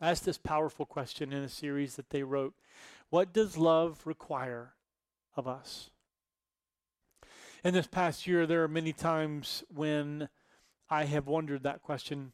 asked 0.00 0.24
this 0.24 0.38
powerful 0.38 0.86
question 0.86 1.32
in 1.32 1.42
a 1.42 1.48
series 1.48 1.96
that 1.96 2.10
they 2.10 2.22
wrote 2.22 2.54
What 3.10 3.32
does 3.32 3.56
love 3.56 4.02
require 4.04 4.74
of 5.36 5.46
us? 5.46 5.90
In 7.64 7.74
this 7.74 7.86
past 7.86 8.26
year, 8.26 8.46
there 8.46 8.62
are 8.62 8.68
many 8.68 8.92
times 8.92 9.64
when 9.68 10.28
I 10.88 11.04
have 11.04 11.26
wondered 11.26 11.62
that 11.62 11.82
question 11.82 12.32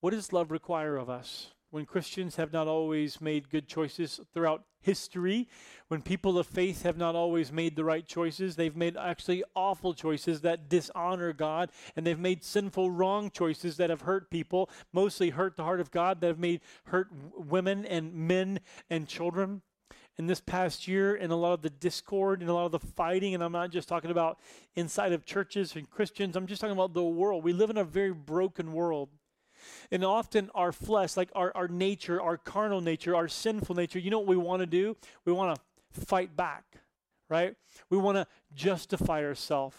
What 0.00 0.10
does 0.10 0.32
love 0.32 0.50
require 0.50 0.96
of 0.96 1.10
us? 1.10 1.52
When 1.74 1.86
Christians 1.86 2.36
have 2.36 2.52
not 2.52 2.68
always 2.68 3.20
made 3.20 3.50
good 3.50 3.66
choices 3.66 4.20
throughout 4.32 4.62
history 4.80 5.48
when 5.88 6.02
people 6.02 6.38
of 6.38 6.46
faith 6.46 6.84
have 6.84 6.96
not 6.96 7.16
always 7.16 7.50
made 7.50 7.74
the 7.74 7.82
right 7.82 8.06
choices. 8.06 8.54
They've 8.54 8.76
made 8.76 8.96
actually 8.96 9.42
awful 9.56 9.92
choices 9.92 10.42
that 10.42 10.68
dishonor 10.68 11.32
God, 11.32 11.72
and 11.96 12.06
they've 12.06 12.16
made 12.16 12.44
sinful, 12.44 12.92
wrong 12.92 13.28
choices 13.28 13.76
that 13.78 13.90
have 13.90 14.02
hurt 14.02 14.30
people, 14.30 14.70
mostly 14.92 15.30
hurt 15.30 15.56
the 15.56 15.64
heart 15.64 15.80
of 15.80 15.90
God, 15.90 16.20
that 16.20 16.28
have 16.28 16.38
made 16.38 16.60
hurt 16.84 17.08
women 17.36 17.84
and 17.86 18.14
men 18.14 18.60
and 18.88 19.08
children 19.08 19.62
in 20.16 20.28
this 20.28 20.40
past 20.40 20.86
year 20.86 21.16
in 21.16 21.32
a 21.32 21.36
lot 21.36 21.54
of 21.54 21.62
the 21.62 21.70
discord 21.70 22.40
and 22.40 22.48
a 22.48 22.54
lot 22.54 22.66
of 22.66 22.70
the 22.70 22.78
fighting. 22.78 23.34
And 23.34 23.42
I'm 23.42 23.50
not 23.50 23.72
just 23.72 23.88
talking 23.88 24.12
about 24.12 24.38
inside 24.76 25.12
of 25.12 25.26
churches 25.26 25.74
and 25.74 25.90
Christians, 25.90 26.36
I'm 26.36 26.46
just 26.46 26.60
talking 26.60 26.76
about 26.76 26.94
the 26.94 27.02
world. 27.02 27.42
We 27.42 27.52
live 27.52 27.70
in 27.70 27.78
a 27.78 27.84
very 27.84 28.12
broken 28.12 28.74
world. 28.74 29.08
And 29.90 30.04
often 30.04 30.50
our 30.54 30.72
flesh, 30.72 31.16
like 31.16 31.30
our, 31.34 31.52
our 31.54 31.68
nature, 31.68 32.20
our 32.20 32.36
carnal 32.36 32.80
nature, 32.80 33.14
our 33.14 33.28
sinful 33.28 33.74
nature, 33.74 33.98
you 33.98 34.10
know 34.10 34.18
what 34.18 34.28
we 34.28 34.36
want 34.36 34.60
to 34.60 34.66
do? 34.66 34.96
We 35.24 35.32
want 35.32 35.56
to 35.56 36.00
fight 36.00 36.36
back, 36.36 36.64
right? 37.28 37.54
We 37.90 37.98
want 37.98 38.16
to 38.16 38.26
justify 38.54 39.24
ourselves. 39.24 39.76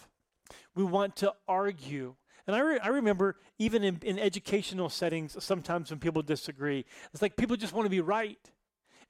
We 0.75 0.83
want 0.83 1.15
to 1.17 1.33
argue. 1.47 2.15
And 2.47 2.55
I, 2.55 2.59
re- 2.59 2.79
I 2.79 2.89
remember 2.89 3.37
even 3.57 3.83
in, 3.83 3.99
in 4.03 4.19
educational 4.19 4.89
settings, 4.89 5.35
sometimes 5.43 5.89
when 5.89 5.99
people 5.99 6.21
disagree, 6.21 6.85
it's 7.13 7.21
like 7.21 7.35
people 7.35 7.55
just 7.55 7.73
want 7.73 7.85
to 7.85 7.89
be 7.89 8.01
right. 8.01 8.39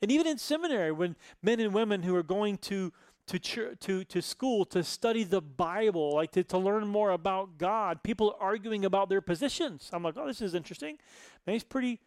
And 0.01 0.11
even 0.11 0.27
in 0.27 0.37
seminary, 0.37 0.91
when 0.91 1.15
men 1.41 1.59
and 1.59 1.73
women 1.73 2.03
who 2.03 2.15
are 2.15 2.23
going 2.23 2.57
to 2.59 2.91
to, 3.27 3.75
to, 3.75 4.03
to 4.03 4.21
school 4.21 4.65
to 4.65 4.83
study 4.83 5.23
the 5.23 5.41
Bible, 5.41 6.13
like 6.13 6.31
to, 6.31 6.43
to 6.43 6.57
learn 6.57 6.87
more 6.87 7.11
about 7.11 7.57
God. 7.57 8.03
People 8.03 8.35
arguing 8.39 8.85
about 8.85 9.09
their 9.09 9.21
positions. 9.21 9.89
I'm 9.91 10.03
like, 10.03 10.15
oh, 10.17 10.27
this 10.27 10.41
is 10.41 10.53
interesting. 10.53 10.97
Man, 11.45 11.55
he's 11.55 11.63
pretty, 11.63 11.99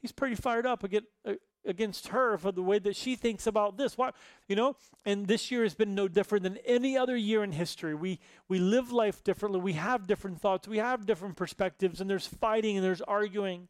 he's 0.00 0.12
pretty 0.12 0.34
fired 0.34 0.66
up 0.66 0.82
against, 0.82 1.08
uh, 1.26 1.34
against 1.66 2.08
her 2.08 2.38
for 2.38 2.52
the 2.52 2.62
way 2.62 2.78
that 2.78 2.96
she 2.96 3.16
thinks 3.16 3.46
about 3.46 3.76
this. 3.76 3.96
Why, 3.98 4.10
you 4.48 4.56
know? 4.56 4.76
And 5.04 5.26
this 5.26 5.50
year 5.50 5.62
has 5.62 5.74
been 5.74 5.94
no 5.94 6.08
different 6.08 6.42
than 6.42 6.58
any 6.64 6.96
other 6.96 7.16
year 7.16 7.44
in 7.44 7.52
history. 7.52 7.94
We 7.94 8.18
we 8.48 8.58
live 8.58 8.92
life 8.92 9.22
differently. 9.22 9.60
We 9.60 9.74
have 9.74 10.06
different 10.06 10.40
thoughts. 10.40 10.66
We 10.66 10.78
have 10.78 11.06
different 11.06 11.36
perspectives, 11.36 12.00
and 12.00 12.08
there's 12.08 12.26
fighting 12.26 12.76
and 12.76 12.84
there's 12.84 13.02
arguing. 13.02 13.68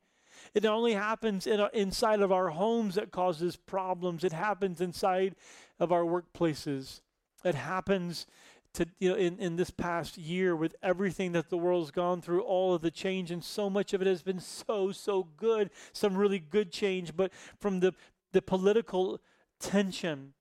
It 0.55 0.65
only 0.65 0.95
happens 0.95 1.47
in, 1.47 1.61
inside 1.73 2.21
of 2.21 2.33
our 2.33 2.49
homes 2.49 2.95
that 2.97 3.11
causes 3.11 3.57
problems. 3.57 4.25
It 4.25 4.33
happens 4.33 4.81
inside 4.81 5.37
of 5.83 5.91
our 5.91 6.05
workplaces. 6.05 7.01
It 7.45 7.57
happens 7.57 8.27
to 8.75 8.87
you 9.01 9.11
know 9.11 9.17
in, 9.17 9.39
in 9.41 9.57
this 9.57 9.71
past 9.71 10.17
year 10.17 10.55
with 10.55 10.77
everything 10.81 11.33
that 11.33 11.51
the 11.51 11.59
world's 11.59 11.91
gone 11.91 12.23
through, 12.23 12.43
all 12.43 12.73
of 12.73 12.83
the 12.83 12.91
change, 12.91 13.33
and 13.33 13.43
so 13.43 13.69
much 13.69 13.93
of 13.93 14.01
it 14.01 14.07
has 14.07 14.23
been 14.23 14.39
so, 14.39 14.93
so 14.93 15.29
good, 15.37 15.71
some 15.93 16.17
really 16.17 16.39
good 16.39 16.71
change, 16.71 17.17
but 17.17 17.33
from 17.59 17.81
the 17.81 17.93
the 18.31 18.41
political 18.41 19.21
tension 19.59 20.35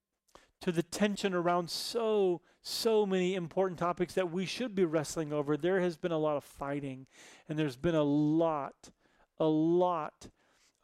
to 0.62 0.72
the 0.72 0.84
tension 0.84 1.34
around 1.34 1.72
so 1.72 2.42
so 2.62 3.08
many 3.08 3.34
important 3.34 3.80
topics 3.80 4.14
that 4.14 4.32
we 4.32 4.46
should 4.46 4.76
be 4.76 4.86
wrestling 4.86 5.34
over 5.34 5.58
there 5.58 5.82
has 5.82 5.98
been 5.98 6.12
a 6.12 6.18
lot 6.18 6.38
of 6.38 6.44
fighting 6.44 7.08
and 7.50 7.58
there's 7.58 7.76
been 7.76 7.96
a 7.96 8.04
lot 8.04 8.92
a 9.40 9.46
lot 9.46 10.28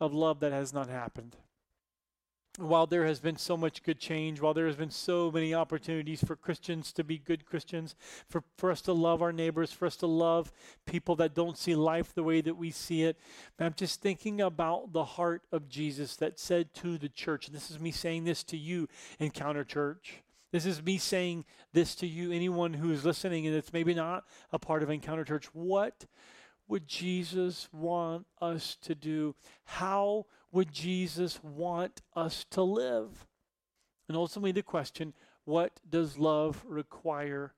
of 0.02 0.16
love 0.16 0.40
that 0.40 0.52
has 0.52 0.74
not 0.74 0.90
happened. 0.90 1.36
While 2.58 2.88
there 2.88 3.06
has 3.06 3.20
been 3.20 3.38
so 3.38 3.56
much 3.56 3.84
good 3.84 4.00
change, 4.00 4.42
while 4.42 4.56
there 4.56 4.66
has 4.66 4.76
been 4.76 4.90
so 4.90 5.30
many 5.32 5.54
opportunities 5.54 6.24
for 6.24 6.36
Christians 6.36 6.92
to 6.94 7.04
be 7.04 7.20
good 7.20 7.46
Christians, 7.46 7.94
for, 8.28 8.44
for 8.58 8.72
us 8.72 8.82
to 8.82 8.94
love 8.94 9.22
our 9.22 9.32
neighbors, 9.32 9.72
for 9.72 9.86
us 9.86 9.96
to 9.98 10.08
love 10.08 10.52
people 10.88 11.16
that 11.18 11.36
don't 11.36 11.56
see 11.56 11.76
life 11.76 12.16
the 12.16 12.24
way 12.24 12.42
that 12.42 12.58
we 12.58 12.72
see 12.72 13.04
it, 13.04 13.20
I'm 13.60 13.76
just 13.76 14.02
thinking 14.02 14.42
about 14.42 14.92
the 14.92 15.06
heart 15.06 15.44
of 15.52 15.70
Jesus 15.70 16.16
that 16.16 16.40
said 16.40 16.74
to 16.76 16.98
the 16.98 17.10
church, 17.10 17.48
this 17.48 17.70
is 17.70 17.80
me 17.80 17.92
saying 17.92 18.24
this 18.24 18.44
to 18.46 18.58
you, 18.58 18.88
Encounter 19.20 19.64
Church. 19.64 20.24
This 20.52 20.66
is 20.66 20.82
me 20.82 20.98
saying 20.98 21.46
this 21.74 21.94
to 21.96 22.08
you, 22.08 22.32
anyone 22.32 22.74
who 22.74 22.92
is 22.92 23.06
listening 23.06 23.46
and 23.46 23.56
it's 23.56 23.74
maybe 23.74 23.94
not 23.94 24.24
a 24.52 24.58
part 24.58 24.82
of 24.82 24.90
Encounter 24.90 25.24
Church. 25.24 25.46
What 25.54 26.08
would 26.68 26.88
Jesus 26.88 27.70
want 27.72 28.26
us 28.42 28.78
to 28.82 28.96
do? 28.96 29.36
How 29.66 30.26
would 30.58 30.72
Jesus 30.72 31.40
want 31.44 32.02
us 32.16 32.44
to 32.50 32.64
live? 32.64 33.28
And 34.08 34.18
ultimately, 34.18 34.52
the 34.52 34.64
question 34.64 35.14
what 35.46 35.80
does 35.88 36.18
love 36.18 36.66
require 36.68 37.54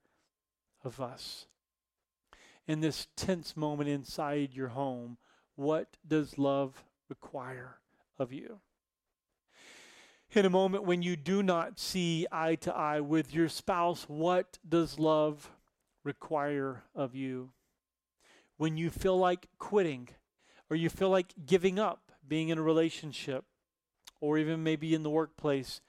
of 0.83 0.99
us? 0.99 1.47
In 2.67 2.81
this 2.81 3.07
tense 3.15 3.55
moment 3.55 3.89
inside 3.89 4.53
your 4.53 4.67
home, 4.67 5.17
what 5.55 5.95
does 6.05 6.37
love 6.37 6.83
require 7.07 7.77
of 8.17 8.33
you? 8.33 8.59
In 10.33 10.45
a 10.45 10.49
moment 10.49 10.83
when 10.83 11.01
you 11.01 11.15
do 11.15 11.41
not 11.41 11.79
see 11.79 12.27
eye 12.31 12.55
to 12.55 12.75
eye 12.75 12.99
with 12.99 13.33
your 13.33 13.47
spouse, 13.47 14.03
what 14.09 14.59
does 14.67 14.99
love 14.99 15.49
require 16.03 16.83
of 16.93 17.15
you? 17.15 17.53
when 18.59 18.75
you 18.75 18.89
feel 18.89 19.17
like 19.17 19.47
quitting 19.57 20.09
or 20.69 20.75
you 20.75 20.89
feel 20.89 21.09
like 21.09 21.33
giving 21.45 21.79
up 21.79 22.08
being 22.29 22.49
in 22.49 22.57
a 22.57 22.61
relationship 22.61 23.45
or 24.21 24.37
even 24.37 24.63
maybe 24.63 24.93
in 24.93 25.03
the 25.03 25.09
workplace, 25.09 25.81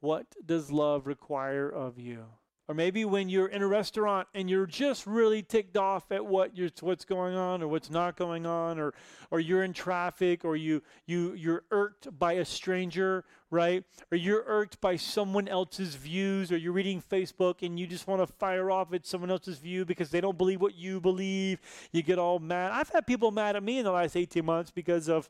what 0.00 0.26
does 0.44 0.70
love 0.70 1.06
require 1.06 1.68
of 1.68 1.98
you? 1.98 2.24
Or 2.70 2.74
maybe 2.74 3.04
when 3.04 3.28
you're 3.28 3.48
in 3.48 3.62
a 3.62 3.66
restaurant 3.66 4.28
and 4.32 4.48
you're 4.48 4.64
just 4.64 5.04
really 5.04 5.42
ticked 5.42 5.76
off 5.76 6.12
at 6.12 6.24
what 6.24 6.56
you're, 6.56 6.70
what's 6.82 7.04
going 7.04 7.34
on 7.34 7.64
or 7.64 7.66
what's 7.66 7.90
not 7.90 8.16
going 8.16 8.46
on, 8.46 8.78
or 8.78 8.94
or 9.32 9.40
you're 9.40 9.64
in 9.64 9.72
traffic, 9.72 10.44
or 10.44 10.54
you 10.54 10.80
you 11.04 11.34
you're 11.34 11.64
irked 11.72 12.16
by 12.16 12.34
a 12.34 12.44
stranger, 12.44 13.24
right? 13.50 13.82
Or 14.12 14.16
you're 14.16 14.44
irked 14.46 14.80
by 14.80 14.94
someone 14.94 15.48
else's 15.48 15.96
views, 15.96 16.52
or 16.52 16.58
you're 16.58 16.72
reading 16.72 17.02
Facebook 17.02 17.66
and 17.66 17.76
you 17.76 17.88
just 17.88 18.06
want 18.06 18.22
to 18.22 18.32
fire 18.34 18.70
off 18.70 18.94
at 18.94 19.04
someone 19.04 19.32
else's 19.32 19.58
view 19.58 19.84
because 19.84 20.10
they 20.10 20.20
don't 20.20 20.38
believe 20.38 20.60
what 20.60 20.76
you 20.76 21.00
believe. 21.00 21.60
You 21.90 22.04
get 22.04 22.20
all 22.20 22.38
mad. 22.38 22.70
I've 22.70 22.90
had 22.90 23.04
people 23.04 23.32
mad 23.32 23.56
at 23.56 23.64
me 23.64 23.78
in 23.80 23.84
the 23.84 23.90
last 23.90 24.16
18 24.16 24.44
months 24.44 24.70
because 24.70 25.08
of 25.08 25.28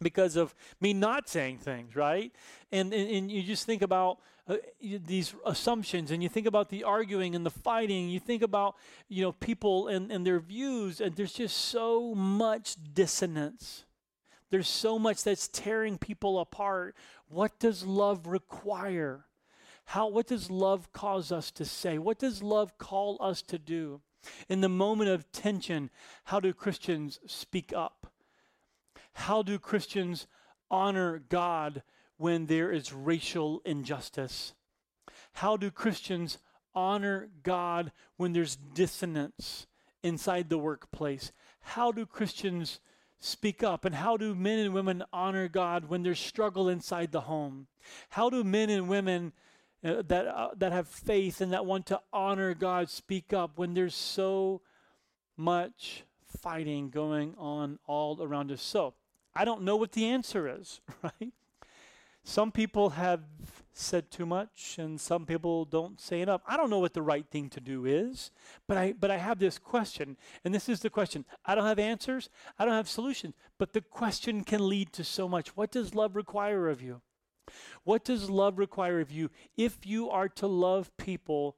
because 0.00 0.36
of 0.36 0.54
me 0.80 0.92
not 0.92 1.28
saying 1.28 1.58
things, 1.58 1.96
right? 1.96 2.32
And, 2.70 2.92
and, 2.92 3.10
and 3.10 3.30
you 3.30 3.42
just 3.42 3.66
think 3.66 3.82
about 3.82 4.18
uh, 4.48 4.56
these 4.80 5.34
assumptions 5.46 6.10
and 6.10 6.22
you 6.22 6.28
think 6.28 6.46
about 6.46 6.68
the 6.68 6.84
arguing 6.84 7.34
and 7.34 7.46
the 7.46 7.50
fighting. 7.50 8.08
You 8.08 8.20
think 8.20 8.42
about, 8.42 8.76
you 9.08 9.22
know, 9.22 9.32
people 9.32 9.88
and, 9.88 10.10
and 10.10 10.26
their 10.26 10.40
views, 10.40 11.00
and 11.00 11.14
there's 11.14 11.32
just 11.32 11.56
so 11.56 12.14
much 12.14 12.76
dissonance. 12.94 13.84
There's 14.50 14.68
so 14.68 14.98
much 14.98 15.24
that's 15.24 15.48
tearing 15.48 15.96
people 15.96 16.38
apart. 16.38 16.94
What 17.28 17.58
does 17.58 17.84
love 17.84 18.26
require? 18.26 19.24
How, 19.86 20.08
what 20.08 20.26
does 20.26 20.50
love 20.50 20.92
cause 20.92 21.32
us 21.32 21.50
to 21.52 21.64
say? 21.64 21.98
What 21.98 22.18
does 22.18 22.42
love 22.42 22.76
call 22.78 23.16
us 23.20 23.42
to 23.42 23.58
do? 23.58 24.00
In 24.48 24.60
the 24.60 24.68
moment 24.68 25.10
of 25.10 25.30
tension, 25.32 25.90
how 26.24 26.38
do 26.38 26.52
Christians 26.52 27.18
speak 27.26 27.72
up? 27.74 28.01
How 29.12 29.42
do 29.42 29.58
Christians 29.58 30.26
honor 30.70 31.22
God 31.28 31.82
when 32.16 32.46
there 32.46 32.72
is 32.72 32.92
racial 32.92 33.60
injustice? 33.64 34.54
How 35.34 35.56
do 35.56 35.70
Christians 35.70 36.38
honor 36.74 37.28
God 37.42 37.92
when 38.16 38.32
there's 38.32 38.56
dissonance 38.56 39.66
inside 40.02 40.48
the 40.48 40.58
workplace? 40.58 41.32
How 41.60 41.92
do 41.92 42.06
Christians 42.06 42.80
speak 43.18 43.62
up? 43.62 43.84
And 43.84 43.94
how 43.94 44.16
do 44.16 44.34
men 44.34 44.58
and 44.58 44.74
women 44.74 45.02
honor 45.12 45.48
God 45.48 45.88
when 45.88 46.02
there's 46.02 46.18
struggle 46.18 46.68
inside 46.68 47.12
the 47.12 47.22
home? 47.22 47.66
How 48.10 48.30
do 48.30 48.44
men 48.44 48.70
and 48.70 48.88
women 48.88 49.32
uh, 49.84 50.02
that, 50.06 50.26
uh, 50.26 50.50
that 50.56 50.72
have 50.72 50.88
faith 50.88 51.40
and 51.40 51.52
that 51.52 51.66
want 51.66 51.86
to 51.86 52.00
honor 52.12 52.54
God 52.54 52.88
speak 52.88 53.32
up 53.32 53.58
when 53.58 53.74
there's 53.74 53.94
so 53.94 54.62
much 55.36 56.04
fighting 56.40 56.90
going 56.90 57.34
on 57.38 57.78
all 57.86 58.22
around 58.22 58.50
us? 58.50 58.62
So, 58.62 58.94
I 59.34 59.44
don't 59.44 59.62
know 59.62 59.76
what 59.76 59.92
the 59.92 60.06
answer 60.06 60.48
is, 60.48 60.80
right? 61.02 61.32
Some 62.24 62.52
people 62.52 62.90
have 62.90 63.22
said 63.72 64.10
too 64.10 64.26
much 64.26 64.76
and 64.78 65.00
some 65.00 65.26
people 65.26 65.64
don't 65.64 66.00
say 66.00 66.20
enough. 66.20 66.42
I 66.46 66.56
don't 66.56 66.70
know 66.70 66.78
what 66.78 66.92
the 66.92 67.02
right 67.02 67.26
thing 67.26 67.48
to 67.50 67.60
do 67.60 67.84
is, 67.84 68.30
but 68.68 68.76
I 68.76 68.92
but 68.92 69.10
I 69.10 69.16
have 69.16 69.38
this 69.38 69.58
question, 69.58 70.16
and 70.44 70.54
this 70.54 70.68
is 70.68 70.80
the 70.80 70.90
question. 70.90 71.24
I 71.44 71.54
don't 71.54 71.66
have 71.66 71.78
answers, 71.78 72.28
I 72.58 72.64
don't 72.64 72.74
have 72.74 72.88
solutions, 72.88 73.34
but 73.58 73.72
the 73.72 73.80
question 73.80 74.44
can 74.44 74.68
lead 74.68 74.92
to 74.92 75.04
so 75.04 75.28
much. 75.28 75.56
What 75.56 75.72
does 75.72 75.94
love 75.94 76.14
require 76.14 76.68
of 76.68 76.80
you? 76.80 77.00
What 77.82 78.04
does 78.04 78.30
love 78.30 78.58
require 78.58 79.00
of 79.00 79.10
you? 79.10 79.30
If 79.56 79.84
you 79.84 80.08
are 80.10 80.28
to 80.28 80.46
love 80.46 80.96
people, 80.96 81.56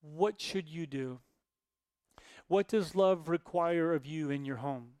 what 0.00 0.40
should 0.40 0.68
you 0.68 0.86
do? 0.86 1.20
What 2.48 2.66
does 2.66 2.96
love 2.96 3.28
require 3.28 3.92
of 3.94 4.06
you 4.06 4.30
in 4.30 4.44
your 4.44 4.56
home? 4.56 4.94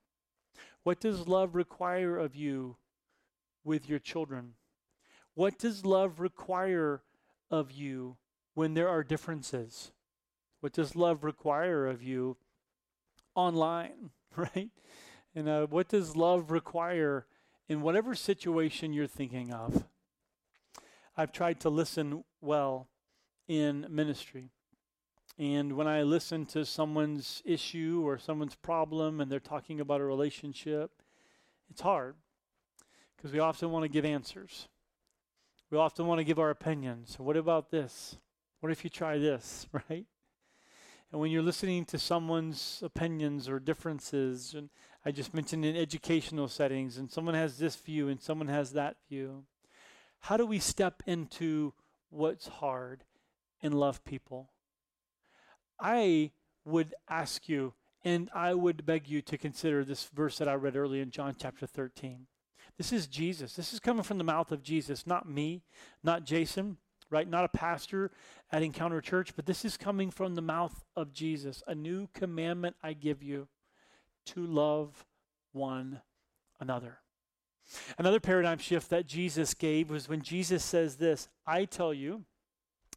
What 0.82 1.00
does 1.00 1.28
love 1.28 1.54
require 1.54 2.16
of 2.16 2.34
you 2.34 2.76
with 3.64 3.88
your 3.88 3.98
children? 3.98 4.54
What 5.34 5.58
does 5.58 5.84
love 5.84 6.20
require 6.20 7.02
of 7.50 7.70
you 7.70 8.16
when 8.54 8.74
there 8.74 8.88
are 8.88 9.04
differences? 9.04 9.92
What 10.60 10.72
does 10.72 10.96
love 10.96 11.24
require 11.24 11.86
of 11.86 12.02
you 12.02 12.36
online, 13.34 14.10
right? 14.36 14.70
And 15.34 15.48
uh, 15.48 15.66
what 15.66 15.88
does 15.88 16.16
love 16.16 16.50
require 16.50 17.26
in 17.68 17.82
whatever 17.82 18.14
situation 18.14 18.92
you're 18.92 19.06
thinking 19.06 19.52
of? 19.52 19.84
I've 21.16 21.32
tried 21.32 21.60
to 21.60 21.70
listen 21.70 22.24
well 22.40 22.88
in 23.46 23.86
ministry. 23.90 24.50
And 25.40 25.72
when 25.72 25.88
I 25.88 26.02
listen 26.02 26.44
to 26.46 26.66
someone's 26.66 27.40
issue 27.46 28.02
or 28.04 28.18
someone's 28.18 28.56
problem 28.56 29.22
and 29.22 29.32
they're 29.32 29.40
talking 29.40 29.80
about 29.80 30.02
a 30.02 30.04
relationship, 30.04 30.90
it's 31.70 31.80
hard 31.80 32.16
because 33.16 33.32
we 33.32 33.38
often 33.38 33.70
want 33.70 33.84
to 33.84 33.88
give 33.88 34.04
answers. 34.04 34.68
We 35.70 35.78
often 35.78 36.06
want 36.06 36.18
to 36.18 36.24
give 36.24 36.38
our 36.38 36.50
opinions. 36.50 37.18
What 37.18 37.38
about 37.38 37.70
this? 37.70 38.18
What 38.60 38.70
if 38.70 38.84
you 38.84 38.90
try 38.90 39.16
this, 39.16 39.66
right? 39.72 40.04
And 41.10 41.20
when 41.22 41.30
you're 41.30 41.40
listening 41.40 41.86
to 41.86 41.98
someone's 41.98 42.82
opinions 42.84 43.48
or 43.48 43.58
differences, 43.58 44.52
and 44.52 44.68
I 45.06 45.10
just 45.10 45.32
mentioned 45.32 45.64
in 45.64 45.74
educational 45.74 46.48
settings, 46.48 46.98
and 46.98 47.10
someone 47.10 47.34
has 47.34 47.56
this 47.56 47.76
view 47.76 48.08
and 48.08 48.20
someone 48.20 48.48
has 48.48 48.74
that 48.74 48.98
view, 49.08 49.44
how 50.18 50.36
do 50.36 50.44
we 50.44 50.58
step 50.58 51.02
into 51.06 51.72
what's 52.10 52.46
hard 52.46 53.04
and 53.62 53.72
love 53.72 54.04
people? 54.04 54.50
I 55.80 56.32
would 56.64 56.94
ask 57.08 57.48
you, 57.48 57.74
and 58.04 58.30
I 58.34 58.54
would 58.54 58.86
beg 58.86 59.08
you 59.08 59.22
to 59.22 59.38
consider 59.38 59.84
this 59.84 60.04
verse 60.04 60.38
that 60.38 60.48
I 60.48 60.54
read 60.54 60.76
earlier 60.76 61.02
in 61.02 61.10
John 61.10 61.34
chapter 61.38 61.66
13. 61.66 62.26
This 62.78 62.92
is 62.92 63.06
Jesus. 63.06 63.54
This 63.54 63.72
is 63.72 63.80
coming 63.80 64.02
from 64.02 64.18
the 64.18 64.24
mouth 64.24 64.52
of 64.52 64.62
Jesus, 64.62 65.06
not 65.06 65.28
me, 65.28 65.62
not 66.02 66.24
Jason, 66.24 66.78
right? 67.10 67.28
Not 67.28 67.44
a 67.44 67.48
pastor 67.48 68.10
at 68.50 68.62
Encounter 68.62 69.00
Church, 69.00 69.34
but 69.36 69.46
this 69.46 69.64
is 69.64 69.76
coming 69.76 70.10
from 70.10 70.34
the 70.34 70.42
mouth 70.42 70.84
of 70.96 71.12
Jesus. 71.12 71.62
A 71.66 71.74
new 71.74 72.08
commandment 72.14 72.76
I 72.82 72.94
give 72.94 73.22
you 73.22 73.48
to 74.26 74.46
love 74.46 75.04
one 75.52 76.00
another. 76.58 76.98
Another 77.98 78.20
paradigm 78.20 78.58
shift 78.58 78.90
that 78.90 79.06
Jesus 79.06 79.54
gave 79.54 79.90
was 79.90 80.08
when 80.08 80.22
Jesus 80.22 80.64
says 80.64 80.96
this 80.96 81.28
I 81.46 81.64
tell 81.64 81.92
you 81.92 82.24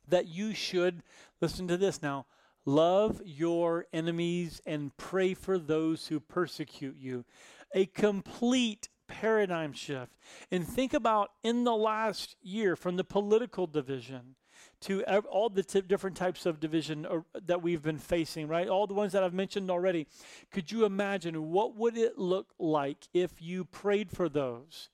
that 0.07 0.27
you 0.27 0.53
should, 0.53 1.03
listen 1.41 1.67
to 1.67 1.77
this 1.77 2.01
now, 2.01 2.25
love 2.65 3.21
your 3.25 3.85
enemies 3.93 4.61
and 4.65 4.95
pray 4.97 5.33
for 5.33 5.57
those 5.57 6.07
who 6.07 6.19
persecute 6.19 6.97
you. 6.97 7.25
A 7.73 7.85
complete 7.85 8.89
paradigm 9.07 9.73
shift. 9.73 10.13
And 10.51 10.67
think 10.67 10.93
about 10.93 11.31
in 11.43 11.63
the 11.63 11.75
last 11.75 12.35
year 12.41 12.75
from 12.75 12.97
the 12.97 13.03
political 13.03 13.67
division 13.67 14.35
to 14.81 15.03
all 15.03 15.49
the 15.49 15.63
t- 15.63 15.81
different 15.81 16.17
types 16.17 16.45
of 16.45 16.59
division 16.59 17.05
or, 17.05 17.25
uh, 17.33 17.39
that 17.45 17.61
we've 17.61 17.81
been 17.81 17.97
facing, 17.97 18.47
right? 18.47 18.67
All 18.67 18.85
the 18.85 18.93
ones 18.93 19.13
that 19.13 19.23
I've 19.23 19.33
mentioned 19.33 19.71
already. 19.71 20.07
Could 20.51 20.71
you 20.71 20.85
imagine 20.85 21.51
what 21.51 21.75
would 21.75 21.97
it 21.97 22.17
look 22.17 22.53
like 22.59 23.07
if 23.13 23.41
you 23.41 23.65
prayed 23.65 24.11
for 24.11 24.27
those 24.27 24.89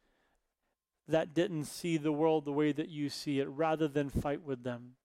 that 1.07 1.33
didn't 1.33 1.65
see 1.65 1.97
the 1.97 2.11
world 2.11 2.45
the 2.45 2.51
way 2.51 2.71
that 2.71 2.89
you 2.89 3.09
see 3.09 3.39
it 3.39 3.47
rather 3.47 3.87
than 3.87 4.09
fight 4.09 4.43
with 4.43 4.63
them? 4.63 4.95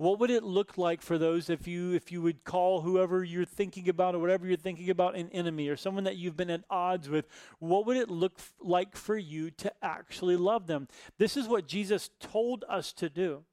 What 0.00 0.18
would 0.18 0.30
it 0.30 0.42
look 0.42 0.78
like 0.78 1.02
for 1.02 1.18
those 1.18 1.50
if 1.50 1.68
you 1.68 1.92
if 1.92 2.10
you 2.10 2.22
would 2.22 2.42
call 2.42 2.80
whoever 2.80 3.22
you're 3.22 3.44
thinking 3.44 3.86
about 3.86 4.14
or 4.14 4.18
whatever 4.18 4.46
you're 4.46 4.56
thinking 4.56 4.88
about 4.88 5.14
an 5.14 5.28
enemy 5.28 5.68
or 5.68 5.76
someone 5.76 6.04
that 6.04 6.16
you've 6.16 6.38
been 6.38 6.48
at 6.48 6.64
odds 6.70 7.10
with? 7.10 7.28
What 7.58 7.84
would 7.84 7.98
it 7.98 8.08
look 8.08 8.32
f- 8.38 8.54
like 8.62 8.96
for 8.96 9.18
you 9.18 9.50
to 9.50 9.70
actually 9.82 10.36
love 10.36 10.68
them? 10.68 10.88
This 11.18 11.36
is 11.36 11.48
what 11.48 11.68
Jesus 11.68 12.08
told 12.18 12.64
us 12.66 12.94
to 12.94 13.10
do. 13.10 13.44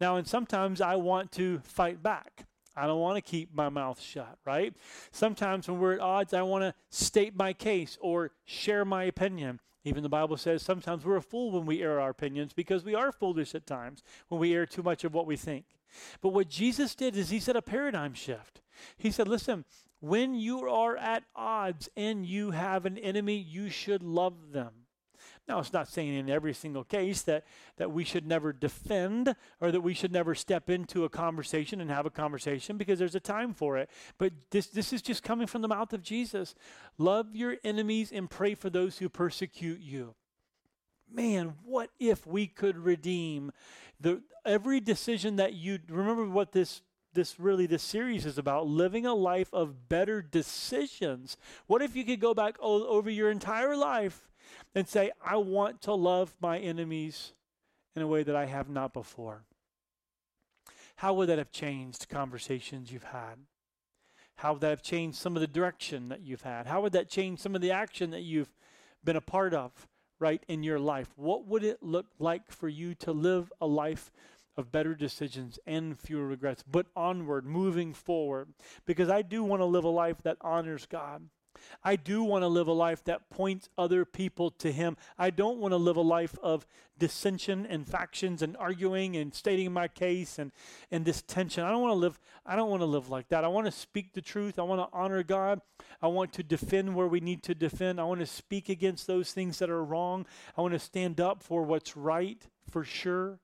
Now, 0.00 0.14
and 0.14 0.24
sometimes 0.24 0.80
I 0.80 0.94
want 0.94 1.32
to 1.32 1.58
fight 1.64 2.00
back. 2.00 2.46
I 2.76 2.86
don't 2.86 3.00
want 3.00 3.16
to 3.16 3.30
keep 3.30 3.54
my 3.54 3.68
mouth 3.68 4.00
shut, 4.00 4.38
right? 4.44 4.74
Sometimes 5.10 5.68
when 5.68 5.78
we're 5.78 5.94
at 5.94 6.00
odds, 6.00 6.32
I 6.32 6.42
want 6.42 6.62
to 6.62 6.74
state 6.90 7.36
my 7.36 7.52
case 7.52 7.98
or 8.00 8.32
share 8.44 8.84
my 8.84 9.04
opinion. 9.04 9.60
Even 9.84 10.02
the 10.02 10.08
Bible 10.08 10.36
says 10.36 10.62
sometimes 10.62 11.04
we're 11.04 11.16
a 11.16 11.22
fool 11.22 11.52
when 11.52 11.66
we 11.66 11.82
air 11.82 12.00
our 12.00 12.10
opinions 12.10 12.52
because 12.52 12.84
we 12.84 12.94
are 12.94 13.12
foolish 13.12 13.54
at 13.54 13.66
times 13.66 14.02
when 14.28 14.40
we 14.40 14.54
air 14.54 14.64
too 14.64 14.82
much 14.82 15.04
of 15.04 15.12
what 15.12 15.26
we 15.26 15.36
think. 15.36 15.64
But 16.20 16.30
what 16.30 16.48
Jesus 16.48 16.94
did 16.94 17.16
is 17.16 17.30
he 17.30 17.40
said 17.40 17.56
a 17.56 17.62
paradigm 17.62 18.14
shift. 18.14 18.62
He 18.96 19.10
said, 19.10 19.28
listen, 19.28 19.64
when 20.00 20.34
you 20.34 20.68
are 20.68 20.96
at 20.96 21.24
odds 21.36 21.88
and 21.96 22.24
you 22.24 22.52
have 22.52 22.86
an 22.86 22.96
enemy, 22.96 23.36
you 23.36 23.68
should 23.68 24.02
love 24.02 24.52
them. 24.52 24.72
Now, 25.48 25.58
it's 25.58 25.72
not 25.72 25.88
saying 25.88 26.14
in 26.14 26.30
every 26.30 26.54
single 26.54 26.84
case 26.84 27.22
that, 27.22 27.44
that 27.76 27.90
we 27.90 28.04
should 28.04 28.26
never 28.26 28.52
defend 28.52 29.34
or 29.60 29.72
that 29.72 29.80
we 29.80 29.92
should 29.92 30.12
never 30.12 30.36
step 30.36 30.70
into 30.70 31.04
a 31.04 31.08
conversation 31.08 31.80
and 31.80 31.90
have 31.90 32.06
a 32.06 32.10
conversation 32.10 32.76
because 32.76 32.98
there's 32.98 33.16
a 33.16 33.20
time 33.20 33.52
for 33.52 33.76
it. 33.76 33.90
But 34.18 34.32
this, 34.50 34.68
this 34.68 34.92
is 34.92 35.02
just 35.02 35.24
coming 35.24 35.48
from 35.48 35.62
the 35.62 35.68
mouth 35.68 35.92
of 35.92 36.02
Jesus. 36.02 36.54
Love 36.96 37.34
your 37.34 37.56
enemies 37.64 38.12
and 38.12 38.30
pray 38.30 38.54
for 38.54 38.70
those 38.70 38.98
who 38.98 39.08
persecute 39.08 39.80
you. 39.80 40.14
Man, 41.12 41.54
what 41.64 41.90
if 41.98 42.24
we 42.26 42.46
could 42.46 42.78
redeem 42.78 43.52
the 44.00 44.22
every 44.44 44.80
decision 44.80 45.36
that 45.36 45.54
you 45.54 45.78
remember 45.88 46.26
what 46.26 46.52
this 46.52 46.82
this 47.14 47.38
really 47.38 47.66
this 47.66 47.82
series 47.82 48.24
is 48.24 48.38
about 48.38 48.66
living 48.66 49.04
a 49.04 49.14
life 49.14 49.52
of 49.52 49.88
better 49.88 50.22
decisions. 50.22 51.36
What 51.66 51.82
if 51.82 51.94
you 51.94 52.04
could 52.04 52.20
go 52.20 52.32
back 52.32 52.56
over 52.60 53.10
your 53.10 53.30
entire 53.30 53.76
life 53.76 54.31
and 54.74 54.88
say, 54.88 55.10
I 55.24 55.36
want 55.36 55.82
to 55.82 55.94
love 55.94 56.34
my 56.40 56.58
enemies 56.58 57.32
in 57.94 58.02
a 58.02 58.06
way 58.06 58.22
that 58.22 58.36
I 58.36 58.46
have 58.46 58.68
not 58.68 58.92
before? 58.92 59.44
How 60.96 61.14
would 61.14 61.28
that 61.28 61.38
have 61.38 61.50
changed 61.50 62.08
conversations 62.08 62.92
you've 62.92 63.02
had? 63.04 63.36
How 64.36 64.52
would 64.52 64.62
that 64.62 64.70
have 64.70 64.82
changed 64.82 65.18
some 65.18 65.36
of 65.36 65.40
the 65.40 65.46
direction 65.46 66.08
that 66.08 66.22
you've 66.22 66.42
had? 66.42 66.66
How 66.66 66.80
would 66.80 66.92
that 66.92 67.08
change 67.08 67.40
some 67.40 67.54
of 67.54 67.60
the 67.60 67.70
action 67.70 68.10
that 68.10 68.22
you've 68.22 68.52
been 69.04 69.16
a 69.16 69.20
part 69.20 69.54
of, 69.54 69.86
right, 70.18 70.42
in 70.48 70.62
your 70.62 70.78
life? 70.78 71.08
What 71.16 71.46
would 71.46 71.64
it 71.64 71.82
look 71.82 72.06
like 72.18 72.50
for 72.50 72.68
you 72.68 72.94
to 72.96 73.12
live 73.12 73.52
a 73.60 73.66
life 73.66 74.10
of 74.56 74.72
better 74.72 74.94
decisions 74.94 75.58
and 75.66 75.98
fewer 75.98 76.26
regrets, 76.26 76.62
but 76.68 76.86
onward, 76.96 77.46
moving 77.46 77.92
forward? 77.92 78.48
Because 78.86 79.08
I 79.08 79.22
do 79.22 79.44
want 79.44 79.60
to 79.60 79.66
live 79.66 79.84
a 79.84 79.88
life 79.88 80.22
that 80.22 80.38
honors 80.40 80.86
God. 80.86 81.28
I 81.84 81.96
do 81.96 82.22
want 82.22 82.42
to 82.42 82.48
live 82.48 82.68
a 82.68 82.72
life 82.72 83.04
that 83.04 83.30
points 83.30 83.68
other 83.76 84.04
people 84.04 84.50
to 84.52 84.72
Him. 84.72 84.96
I 85.18 85.30
don't 85.30 85.58
want 85.58 85.72
to 85.72 85.76
live 85.76 85.96
a 85.96 86.02
life 86.02 86.38
of 86.42 86.66
dissension 86.98 87.66
and 87.66 87.86
factions 87.86 88.42
and 88.42 88.56
arguing 88.56 89.16
and 89.16 89.34
stating 89.34 89.72
my 89.72 89.88
case 89.88 90.38
and, 90.38 90.52
and 90.90 91.04
this 91.04 91.22
tension. 91.22 91.64
I 91.64 91.70
don't 91.70 91.82
want 91.82 91.92
to 91.92 91.98
live, 91.98 92.20
I 92.46 92.54
don't 92.54 92.70
want 92.70 92.82
to 92.82 92.86
live 92.86 93.08
like 93.08 93.28
that. 93.28 93.44
I 93.44 93.48
want 93.48 93.66
to 93.66 93.72
speak 93.72 94.12
the 94.12 94.20
truth. 94.20 94.58
I 94.58 94.62
want 94.62 94.80
to 94.80 94.96
honor 94.96 95.22
God. 95.22 95.60
I 96.00 96.06
want 96.06 96.32
to 96.34 96.42
defend 96.42 96.94
where 96.94 97.08
we 97.08 97.20
need 97.20 97.42
to 97.44 97.54
defend. 97.54 98.00
I 98.00 98.04
want 98.04 98.20
to 98.20 98.26
speak 98.26 98.68
against 98.68 99.06
those 99.06 99.32
things 99.32 99.58
that 99.58 99.70
are 99.70 99.84
wrong. 99.84 100.26
I 100.56 100.60
want 100.60 100.74
to 100.74 100.78
stand 100.78 101.20
up 101.20 101.42
for 101.42 101.62
what's 101.62 101.96
right 101.96 102.40
for 102.70 102.84
sure. 102.84 103.40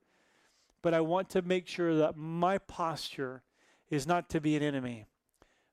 But 0.80 0.94
I 0.94 1.00
want 1.00 1.28
to 1.30 1.42
make 1.42 1.66
sure 1.66 1.96
that 1.96 2.16
my 2.16 2.58
posture 2.58 3.42
is 3.90 4.06
not 4.06 4.28
to 4.30 4.40
be 4.40 4.56
an 4.56 4.62
enemy, 4.62 5.06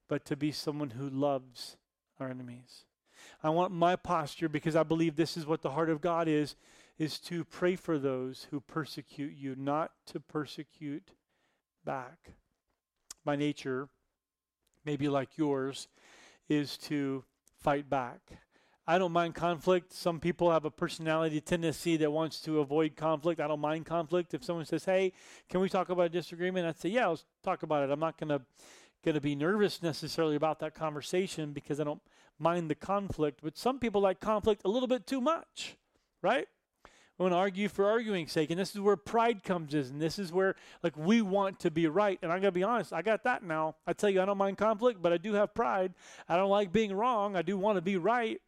but 0.07 0.25
to 0.25 0.35
be 0.35 0.51
someone 0.51 0.91
who 0.91 1.09
loves 1.09 1.77
our 2.19 2.29
enemies. 2.29 2.85
I 3.43 3.49
want 3.49 3.71
my 3.71 3.95
posture 3.95 4.49
because 4.49 4.75
I 4.75 4.83
believe 4.83 5.15
this 5.15 5.37
is 5.37 5.45
what 5.45 5.61
the 5.61 5.71
heart 5.71 5.89
of 5.89 6.01
God 6.01 6.27
is 6.27 6.55
is 6.97 7.19
to 7.19 7.43
pray 7.43 7.75
for 7.75 7.99
those 7.99 8.47
who 8.51 8.59
persecute 8.61 9.33
you, 9.35 9.55
not 9.57 9.91
to 10.07 10.19
persecute 10.19 11.11
back. 11.83 12.31
My 13.25 13.35
nature, 13.35 13.89
maybe 14.85 15.09
like 15.09 15.37
yours, 15.37 15.87
is 16.47 16.77
to 16.77 17.25
fight 17.59 17.89
back. 17.89 18.21
I 18.87 18.99
don't 18.99 19.11
mind 19.11 19.33
conflict. 19.33 19.93
Some 19.93 20.19
people 20.19 20.51
have 20.51 20.63
a 20.63 20.69
personality 20.69 21.41
tendency 21.41 21.97
that 21.97 22.11
wants 22.11 22.39
to 22.41 22.59
avoid 22.59 22.95
conflict. 22.95 23.41
I 23.41 23.47
don't 23.47 23.59
mind 23.59 23.87
conflict. 23.87 24.35
If 24.35 24.43
someone 24.43 24.65
says, 24.65 24.85
"Hey, 24.85 25.11
can 25.49 25.59
we 25.59 25.69
talk 25.69 25.89
about 25.89 26.05
a 26.05 26.09
disagreement?" 26.09 26.67
I'd 26.67 26.77
say, 26.77 26.89
"Yeah, 26.89 27.07
let's 27.07 27.25
talk 27.41 27.63
about 27.63 27.83
it." 27.83 27.91
I'm 27.91 27.99
not 27.99 28.17
going 28.19 28.29
to 28.29 28.45
going 29.05 29.15
to 29.15 29.21
be 29.21 29.35
nervous 29.35 29.81
necessarily 29.81 30.35
about 30.35 30.59
that 30.59 30.73
conversation 30.73 31.53
because 31.53 31.79
I 31.79 31.83
don't 31.83 32.01
mind 32.39 32.69
the 32.69 32.75
conflict. 32.75 33.39
But 33.43 33.57
some 33.57 33.79
people 33.79 34.01
like 34.01 34.19
conflict 34.19 34.63
a 34.65 34.67
little 34.67 34.87
bit 34.87 35.07
too 35.07 35.21
much, 35.21 35.77
right? 36.21 36.47
We 37.17 37.23
want 37.23 37.33
to 37.33 37.37
argue 37.37 37.69
for 37.69 37.89
arguing's 37.89 38.33
sake. 38.33 38.49
And 38.49 38.59
this 38.59 38.75
is 38.75 38.81
where 38.81 38.97
pride 38.97 39.43
comes 39.43 39.73
in. 39.73 39.85
And 39.85 40.01
this 40.01 40.19
is 40.19 40.33
where, 40.33 40.55
like, 40.83 40.97
we 40.97 41.21
want 41.21 41.61
to 41.61 41.71
be 41.71 41.87
right. 41.87 42.19
And 42.21 42.29
I'm 42.29 42.41
going 42.41 42.51
to 42.53 42.59
be 42.59 42.63
honest, 42.63 42.91
I 42.91 43.01
got 43.01 43.23
that 43.23 43.41
now. 43.41 43.75
I 43.87 43.93
tell 43.93 44.09
you, 44.09 44.21
I 44.21 44.25
don't 44.25 44.37
mind 44.37 44.57
conflict, 44.57 45.01
but 45.01 45.13
I 45.13 45.17
do 45.17 45.33
have 45.33 45.53
pride. 45.53 45.93
I 46.27 46.35
don't 46.35 46.49
like 46.49 46.73
being 46.73 46.93
wrong. 46.93 47.37
I 47.37 47.41
do 47.41 47.57
want 47.57 47.77
to 47.77 47.81
be 47.81 47.95
right. 47.95 48.41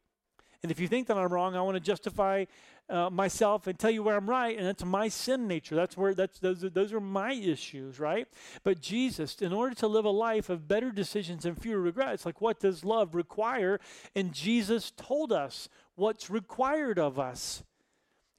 And 0.63 0.71
if 0.71 0.79
you 0.79 0.87
think 0.87 1.07
that 1.07 1.17
I'm 1.17 1.31
wrong, 1.31 1.55
I 1.55 1.61
want 1.61 1.75
to 1.75 1.79
justify 1.79 2.45
uh, 2.89 3.09
myself 3.09 3.67
and 3.67 3.77
tell 3.77 3.91
you 3.91 4.03
where 4.03 4.15
I'm 4.15 4.29
right, 4.29 4.57
and 4.57 4.65
that's 4.65 4.85
my 4.85 5.07
sin 5.09 5.47
nature. 5.47 5.75
That's 5.75 5.97
where 5.97 6.13
that's 6.13 6.39
those 6.39 6.63
are, 6.63 6.69
those 6.69 6.93
are 6.93 7.01
my 7.01 7.33
issues, 7.33 7.99
right? 7.99 8.27
But 8.63 8.81
Jesus, 8.81 9.35
in 9.41 9.51
order 9.51 9.75
to 9.75 9.87
live 9.87 10.05
a 10.05 10.09
life 10.09 10.49
of 10.49 10.67
better 10.67 10.91
decisions 10.91 11.45
and 11.45 11.61
fewer 11.61 11.81
regrets, 11.81 12.25
like 12.25 12.41
what 12.41 12.59
does 12.59 12.85
love 12.85 13.15
require? 13.15 13.79
And 14.15 14.33
Jesus 14.33 14.91
told 14.95 15.31
us 15.31 15.67
what's 15.95 16.29
required 16.29 16.97
of 16.97 17.19
us. 17.19 17.63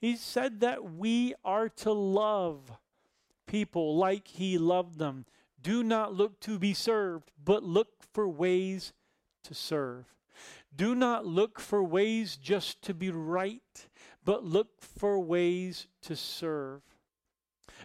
He 0.01 0.17
said 0.17 0.61
that 0.61 0.95
we 0.95 1.35
are 1.45 1.69
to 1.69 1.93
love 1.93 2.71
people 3.47 3.97
like 3.97 4.29
He 4.29 4.57
loved 4.57 4.99
them. 4.99 5.27
Do 5.61 5.83
not 5.83 6.15
look 6.15 6.41
to 6.41 6.59
be 6.59 6.73
served, 6.73 7.33
but 7.45 7.63
look 7.65 7.89
for 8.13 8.29
ways 8.29 8.93
to 9.45 9.55
serve. 9.55 10.07
Do 10.75 10.95
not 10.95 11.27
look 11.27 11.59
for 11.59 11.83
ways 11.83 12.37
just 12.37 12.81
to 12.83 12.95
be 12.95 13.11
right 13.11 13.88
but 14.29 14.45
look 14.45 14.83
for 14.83 15.19
ways 15.19 15.87
to 16.03 16.15
serve. 16.15 16.83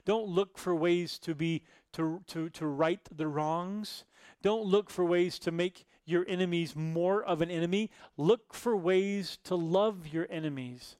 Don't 0.04 0.28
look 0.28 0.58
for 0.58 0.76
ways 0.76 1.18
to 1.20 1.34
be 1.34 1.64
to 1.94 2.22
to 2.28 2.50
to 2.50 2.68
right 2.68 3.00
the 3.16 3.28
wrongs. 3.28 4.04
Don't 4.42 4.66
look 4.66 4.90
for 4.90 5.06
ways 5.06 5.40
to 5.40 5.52
make 5.54 5.86
your 6.04 6.26
enemies 6.28 6.76
more 6.76 7.24
of 7.24 7.42
an 7.42 7.50
enemy. 7.50 7.90
Look 8.18 8.54
for 8.54 8.76
ways 8.76 9.38
to 9.46 9.56
love 9.56 10.10
your 10.10 10.28
enemies. 10.30 10.98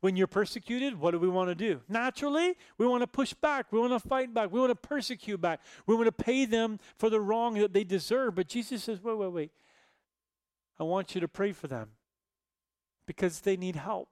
When 0.00 0.16
you're 0.16 0.26
persecuted, 0.26 0.98
what 0.98 1.12
do 1.12 1.20
we 1.20 1.28
want 1.28 1.50
to 1.50 1.54
do? 1.54 1.82
Naturally, 1.88 2.56
we 2.76 2.84
want 2.84 3.02
to 3.02 3.06
push 3.06 3.34
back. 3.34 3.70
We 3.70 3.78
want 3.78 3.92
to 3.92 4.08
fight 4.08 4.34
back. 4.34 4.50
We 4.50 4.58
want 4.58 4.70
to 4.70 4.88
persecute 4.88 5.40
back. 5.40 5.60
We 5.86 5.94
want 5.94 6.06
to 6.06 6.24
pay 6.24 6.44
them 6.44 6.80
for 6.98 7.08
the 7.08 7.20
wrong 7.20 7.54
that 7.60 7.72
they 7.72 7.84
deserve. 7.84 8.34
But 8.34 8.48
Jesus 8.48 8.82
says, 8.82 9.00
wait, 9.00 9.16
wait, 9.16 9.30
wait. 9.30 9.52
I 10.80 10.82
want 10.82 11.14
you 11.14 11.20
to 11.20 11.28
pray 11.28 11.52
for 11.52 11.68
them 11.68 11.90
because 13.06 13.42
they 13.42 13.56
need 13.56 13.76
help. 13.76 14.08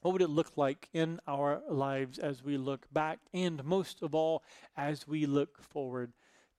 What 0.00 0.12
would 0.12 0.22
it 0.22 0.30
look 0.30 0.56
like 0.56 0.88
in 0.92 1.20
our 1.26 1.62
lives 1.68 2.18
as 2.18 2.42
we 2.42 2.56
look 2.56 2.86
back 2.92 3.18
and 3.34 3.62
most 3.64 4.02
of 4.02 4.14
all 4.14 4.42
as 4.76 5.06
we 5.06 5.26
look 5.26 5.62
forward 5.62 6.12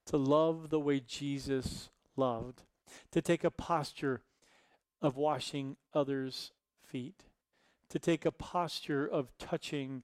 to 0.06 0.16
love 0.16 0.70
the 0.70 0.80
way 0.80 1.00
Jesus 1.00 1.90
loved, 2.16 2.62
to 3.10 3.20
take 3.20 3.44
a 3.44 3.50
posture 3.50 4.22
of 5.00 5.16
washing 5.16 5.76
others' 5.92 6.52
feet, 6.84 7.24
to 7.88 7.98
take 7.98 8.24
a 8.24 8.32
posture 8.32 9.06
of 9.06 9.36
touching 9.38 10.02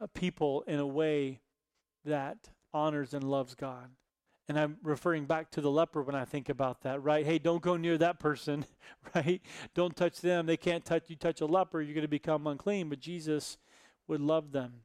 uh, 0.00 0.06
people 0.12 0.62
in 0.66 0.78
a 0.78 0.86
way 0.86 1.40
that 2.04 2.50
honors 2.72 3.14
and 3.14 3.24
loves 3.24 3.54
God. 3.54 3.90
And 4.50 4.58
I'm 4.58 4.78
referring 4.82 5.26
back 5.26 5.52
to 5.52 5.60
the 5.60 5.70
leper 5.70 6.02
when 6.02 6.16
I 6.16 6.24
think 6.24 6.48
about 6.48 6.80
that, 6.80 7.04
right? 7.04 7.24
Hey, 7.24 7.38
don't 7.38 7.62
go 7.62 7.76
near 7.76 7.96
that 7.98 8.18
person, 8.18 8.64
right? 9.14 9.40
Don't 9.74 9.94
touch 9.94 10.20
them. 10.20 10.46
They 10.46 10.56
can't 10.56 10.84
touch 10.84 11.08
you. 11.08 11.14
Touch 11.14 11.40
a 11.40 11.46
leper, 11.46 11.80
you're 11.80 11.94
going 11.94 12.02
to 12.02 12.08
become 12.08 12.48
unclean. 12.48 12.88
But 12.88 12.98
Jesus 12.98 13.58
would 14.08 14.20
love 14.20 14.50
them 14.50 14.80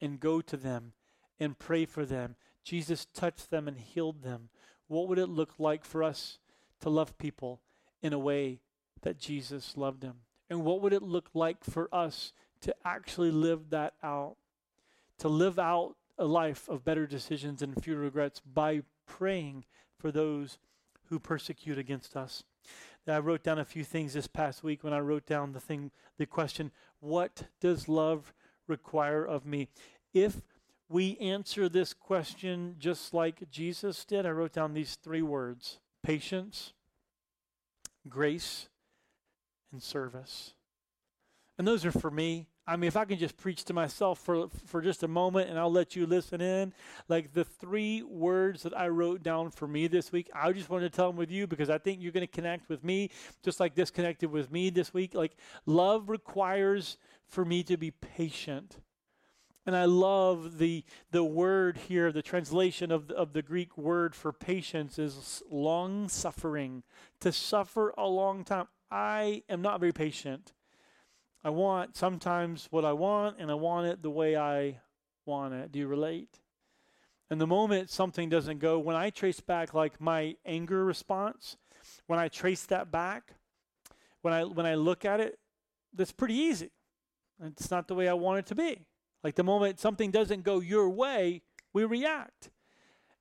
and 0.00 0.20
go 0.20 0.40
to 0.42 0.56
them 0.56 0.92
and 1.40 1.58
pray 1.58 1.84
for 1.84 2.06
them. 2.06 2.36
Jesus 2.62 3.08
touched 3.12 3.50
them 3.50 3.66
and 3.66 3.76
healed 3.76 4.22
them. 4.22 4.50
What 4.86 5.08
would 5.08 5.18
it 5.18 5.28
look 5.28 5.54
like 5.58 5.84
for 5.84 6.04
us 6.04 6.38
to 6.78 6.88
love 6.88 7.18
people 7.18 7.60
in 8.02 8.12
a 8.12 8.20
way 8.20 8.60
that 9.00 9.18
Jesus 9.18 9.76
loved 9.76 10.02
them? 10.02 10.18
And 10.48 10.62
what 10.62 10.80
would 10.80 10.92
it 10.92 11.02
look 11.02 11.28
like 11.34 11.64
for 11.64 11.92
us 11.92 12.32
to 12.60 12.72
actually 12.84 13.32
live 13.32 13.70
that 13.70 13.94
out? 14.00 14.36
To 15.18 15.28
live 15.28 15.58
out 15.58 15.96
a 16.18 16.24
life 16.24 16.68
of 16.68 16.84
better 16.84 17.04
decisions 17.04 17.62
and 17.62 17.82
fewer 17.82 17.98
regrets 17.98 18.40
by 18.40 18.82
praying 19.06 19.64
for 19.98 20.10
those 20.10 20.58
who 21.08 21.18
persecute 21.18 21.78
against 21.78 22.16
us. 22.16 22.42
I 23.06 23.18
wrote 23.18 23.42
down 23.42 23.58
a 23.58 23.64
few 23.64 23.84
things 23.84 24.12
this 24.14 24.28
past 24.28 24.62
week 24.62 24.84
when 24.84 24.92
I 24.92 25.00
wrote 25.00 25.26
down 25.26 25.52
the 25.52 25.60
thing, 25.60 25.90
the 26.18 26.26
question, 26.26 26.70
what 27.00 27.44
does 27.60 27.88
love 27.88 28.32
require 28.68 29.24
of 29.24 29.44
me? 29.44 29.68
If 30.14 30.42
we 30.88 31.16
answer 31.18 31.68
this 31.68 31.94
question 31.94 32.76
just 32.78 33.12
like 33.12 33.50
Jesus 33.50 34.04
did, 34.04 34.24
I 34.24 34.30
wrote 34.30 34.52
down 34.52 34.74
these 34.74 34.96
three 34.96 35.22
words 35.22 35.80
patience, 36.02 36.72
grace, 38.08 38.68
and 39.72 39.82
service. 39.82 40.54
And 41.58 41.66
those 41.66 41.84
are 41.84 41.92
for 41.92 42.10
me. 42.10 42.48
I 42.64 42.76
mean, 42.76 42.86
if 42.86 42.96
I 42.96 43.04
can 43.04 43.18
just 43.18 43.36
preach 43.36 43.64
to 43.64 43.74
myself 43.74 44.20
for, 44.20 44.48
for 44.66 44.80
just 44.80 45.02
a 45.02 45.08
moment 45.08 45.50
and 45.50 45.58
I'll 45.58 45.72
let 45.72 45.96
you 45.96 46.06
listen 46.06 46.40
in, 46.40 46.72
like 47.08 47.32
the 47.32 47.44
three 47.44 48.02
words 48.02 48.62
that 48.62 48.76
I 48.78 48.86
wrote 48.86 49.24
down 49.24 49.50
for 49.50 49.66
me 49.66 49.88
this 49.88 50.12
week, 50.12 50.30
I 50.32 50.52
just 50.52 50.70
wanted 50.70 50.92
to 50.92 50.96
tell 50.96 51.08
them 51.08 51.16
with 51.16 51.30
you 51.30 51.48
because 51.48 51.68
I 51.68 51.78
think 51.78 52.00
you're 52.00 52.12
going 52.12 52.26
to 52.26 52.32
connect 52.32 52.68
with 52.68 52.84
me 52.84 53.10
just 53.42 53.58
like 53.58 53.74
this 53.74 53.90
connected 53.90 54.30
with 54.30 54.52
me 54.52 54.70
this 54.70 54.94
week. 54.94 55.12
Like, 55.12 55.36
love 55.66 56.08
requires 56.08 56.98
for 57.26 57.44
me 57.44 57.64
to 57.64 57.76
be 57.76 57.90
patient. 57.90 58.76
And 59.66 59.76
I 59.76 59.84
love 59.84 60.58
the, 60.58 60.84
the 61.10 61.24
word 61.24 61.78
here, 61.88 62.12
the 62.12 62.22
translation 62.22 62.92
of 62.92 63.08
the, 63.08 63.14
of 63.14 63.32
the 63.32 63.42
Greek 63.42 63.76
word 63.76 64.14
for 64.14 64.32
patience 64.32 65.00
is 65.00 65.42
long 65.50 66.08
suffering, 66.08 66.84
to 67.20 67.32
suffer 67.32 67.92
a 67.98 68.06
long 68.06 68.44
time. 68.44 68.66
I 68.90 69.42
am 69.48 69.62
not 69.62 69.80
very 69.80 69.92
patient. 69.92 70.52
I 71.44 71.50
want 71.50 71.96
sometimes 71.96 72.68
what 72.70 72.84
I 72.84 72.92
want, 72.92 73.36
and 73.38 73.50
I 73.50 73.54
want 73.54 73.88
it 73.88 74.02
the 74.02 74.10
way 74.10 74.36
I 74.36 74.78
want 75.26 75.54
it. 75.54 75.72
Do 75.72 75.78
you 75.78 75.88
relate? 75.88 76.40
And 77.30 77.40
the 77.40 77.46
moment 77.46 77.90
something 77.90 78.28
doesn't 78.28 78.58
go, 78.58 78.78
when 78.78 78.94
I 78.94 79.10
trace 79.10 79.40
back 79.40 79.74
like 79.74 80.00
my 80.00 80.36
anger 80.44 80.84
response, 80.84 81.56
when 82.06 82.18
I 82.18 82.28
trace 82.28 82.64
that 82.66 82.92
back, 82.92 83.34
when 84.20 84.32
I 84.32 84.44
when 84.44 84.66
I 84.66 84.74
look 84.74 85.04
at 85.04 85.18
it, 85.18 85.38
that's 85.92 86.12
pretty 86.12 86.34
easy. 86.34 86.70
It's 87.42 87.70
not 87.70 87.88
the 87.88 87.94
way 87.94 88.08
I 88.08 88.12
want 88.12 88.38
it 88.38 88.46
to 88.46 88.54
be. 88.54 88.86
Like 89.24 89.34
the 89.34 89.44
moment 89.44 89.80
something 89.80 90.10
doesn't 90.10 90.44
go 90.44 90.60
your 90.60 90.88
way, 90.90 91.42
we 91.72 91.84
react. 91.84 92.50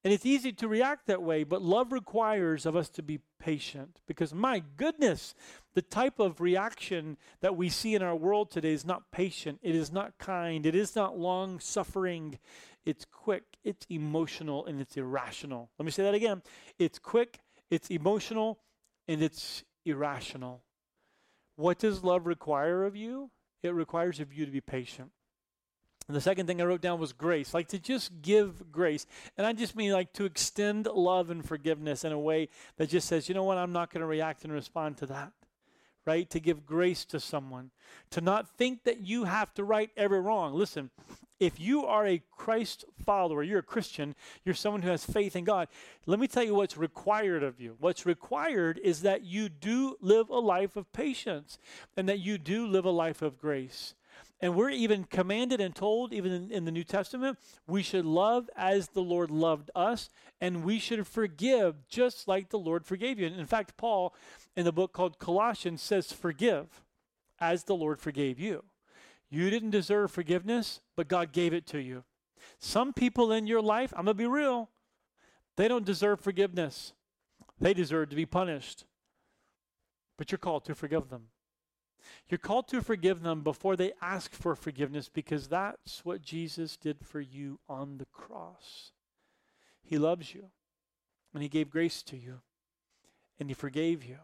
And 0.03 0.11
it's 0.11 0.25
easy 0.25 0.51
to 0.53 0.67
react 0.67 1.05
that 1.07 1.21
way, 1.21 1.43
but 1.43 1.61
love 1.61 1.91
requires 1.91 2.65
of 2.65 2.75
us 2.75 2.89
to 2.89 3.03
be 3.03 3.19
patient 3.39 3.99
because 4.07 4.33
my 4.33 4.63
goodness, 4.75 5.35
the 5.75 5.81
type 5.83 6.19
of 6.19 6.41
reaction 6.41 7.17
that 7.41 7.55
we 7.55 7.69
see 7.69 7.93
in 7.93 8.01
our 8.01 8.15
world 8.15 8.49
today 8.49 8.73
is 8.73 8.85
not 8.85 9.11
patient, 9.11 9.59
it 9.61 9.75
is 9.75 9.91
not 9.91 10.17
kind, 10.17 10.65
it 10.65 10.73
is 10.73 10.95
not 10.95 11.19
long 11.19 11.59
suffering, 11.59 12.39
it's 12.83 13.05
quick, 13.05 13.43
it's 13.63 13.85
emotional, 13.89 14.65
and 14.65 14.81
it's 14.81 14.97
irrational. 14.97 15.69
Let 15.77 15.85
me 15.85 15.91
say 15.91 16.03
that 16.03 16.15
again. 16.15 16.41
It's 16.79 16.97
quick, 16.97 17.41
it's 17.69 17.91
emotional, 17.91 18.59
and 19.07 19.21
it's 19.21 19.63
irrational. 19.85 20.63
What 21.57 21.77
does 21.77 22.03
love 22.03 22.25
require 22.25 22.85
of 22.85 22.95
you? 22.95 23.29
It 23.61 23.75
requires 23.75 24.19
of 24.19 24.33
you 24.33 24.47
to 24.47 24.51
be 24.51 24.61
patient. 24.61 25.11
And 26.11 26.15
the 26.17 26.19
second 26.19 26.45
thing 26.45 26.59
I 26.59 26.65
wrote 26.65 26.81
down 26.81 26.99
was 26.99 27.13
grace, 27.13 27.53
like 27.53 27.69
to 27.69 27.79
just 27.79 28.21
give 28.21 28.69
grace. 28.69 29.07
And 29.37 29.47
I 29.47 29.53
just 29.53 29.77
mean 29.77 29.93
like 29.93 30.11
to 30.15 30.25
extend 30.25 30.85
love 30.87 31.29
and 31.29 31.47
forgiveness 31.47 32.03
in 32.03 32.11
a 32.11 32.19
way 32.19 32.49
that 32.75 32.89
just 32.89 33.07
says, 33.07 33.29
you 33.29 33.33
know 33.33 33.45
what, 33.45 33.57
I'm 33.57 33.71
not 33.71 33.93
going 33.93 34.01
to 34.01 34.07
react 34.07 34.43
and 34.43 34.51
respond 34.51 34.97
to 34.97 35.05
that. 35.05 35.31
Right? 36.05 36.29
To 36.31 36.41
give 36.41 36.65
grace 36.65 37.05
to 37.05 37.21
someone. 37.21 37.71
To 38.09 38.19
not 38.19 38.57
think 38.57 38.83
that 38.83 38.99
you 38.99 39.23
have 39.23 39.53
to 39.53 39.63
right 39.63 39.89
every 39.95 40.19
wrong. 40.19 40.53
Listen, 40.53 40.89
if 41.39 41.61
you 41.61 41.85
are 41.85 42.05
a 42.05 42.21
Christ 42.29 42.83
follower, 43.05 43.41
you're 43.41 43.59
a 43.59 43.63
Christian, 43.63 44.13
you're 44.43 44.53
someone 44.53 44.81
who 44.81 44.89
has 44.89 45.05
faith 45.05 45.37
in 45.37 45.45
God, 45.45 45.69
let 46.05 46.19
me 46.19 46.27
tell 46.27 46.43
you 46.43 46.55
what's 46.55 46.75
required 46.75 47.41
of 47.41 47.61
you. 47.61 47.77
What's 47.79 48.05
required 48.05 48.81
is 48.83 49.03
that 49.03 49.23
you 49.23 49.47
do 49.47 49.95
live 50.01 50.27
a 50.29 50.39
life 50.39 50.75
of 50.75 50.91
patience 50.91 51.57
and 51.95 52.09
that 52.09 52.19
you 52.19 52.37
do 52.37 52.67
live 52.67 52.83
a 52.83 52.91
life 52.91 53.21
of 53.21 53.39
grace. 53.39 53.93
And 54.41 54.55
we're 54.55 54.71
even 54.71 55.03
commanded 55.03 55.61
and 55.61 55.75
told, 55.75 56.13
even 56.13 56.31
in, 56.31 56.51
in, 56.51 56.65
the 56.65 56.71
New 56.71 56.83
Testament, 56.83 57.37
we 57.67 57.83
should 57.83 58.05
love 58.05 58.49
as 58.55 58.89
the 58.89 59.01
Lord 59.01 59.29
loved 59.29 59.69
us, 59.75 60.09
and 60.39 60.63
we 60.63 60.79
should 60.79 61.05
forgive 61.05 61.87
just 61.87 62.27
like 62.27 62.49
the 62.49 62.57
Lord 62.57 62.83
forgave 62.83 63.19
you. 63.19 63.27
And 63.27 63.39
in 63.39 63.45
fact, 63.45 63.77
Paul, 63.77 64.15
in 64.55 64.65
the 64.65 64.71
book 64.71 64.93
called 64.93 65.19
Colossians, 65.19 65.83
says, 65.83 66.11
Forgive 66.11 66.81
as 67.39 67.65
the 67.65 67.75
Lord 67.75 67.99
forgave 67.99 68.39
you. 68.39 68.63
You 69.29 69.51
didn't 69.51 69.69
deserve 69.69 70.09
forgiveness, 70.09 70.81
but 70.95 71.07
God 71.07 71.31
gave 71.31 71.53
it 71.53 71.67
to 71.67 71.79
you. 71.79 72.03
Some 72.57 72.93
people 72.93 73.31
in 73.31 73.45
your 73.45 73.61
life, 73.61 73.93
I'm 73.95 74.05
going 74.05 74.17
to 74.17 74.23
be 74.23 74.27
real, 74.27 74.69
they 75.55 75.67
don't 75.67 75.85
deserve 75.85 76.19
forgiveness, 76.19 76.93
they 77.59 77.75
deserve 77.75 78.09
to 78.09 78.15
be 78.15 78.25
punished. 78.25 78.85
But 80.17 80.31
you're 80.31 80.39
called 80.39 80.65
to 80.65 80.75
forgive 80.75 81.09
them. 81.09 81.27
You're 82.29 82.37
called 82.37 82.67
to 82.69 82.81
forgive 82.81 83.21
them 83.21 83.41
before 83.41 83.75
they 83.75 83.93
ask 84.01 84.33
for 84.33 84.55
forgiveness 84.55 85.09
because 85.09 85.47
that's 85.47 86.03
what 86.05 86.21
Jesus 86.21 86.77
did 86.77 87.05
for 87.05 87.19
you 87.19 87.59
on 87.67 87.97
the 87.97 88.05
cross. 88.05 88.91
He 89.83 89.97
loves 89.97 90.33
you 90.33 90.45
and 91.33 91.43
He 91.43 91.49
gave 91.49 91.69
grace 91.69 92.01
to 92.03 92.17
you 92.17 92.41
and 93.39 93.49
He 93.49 93.53
forgave 93.53 94.03
you 94.03 94.17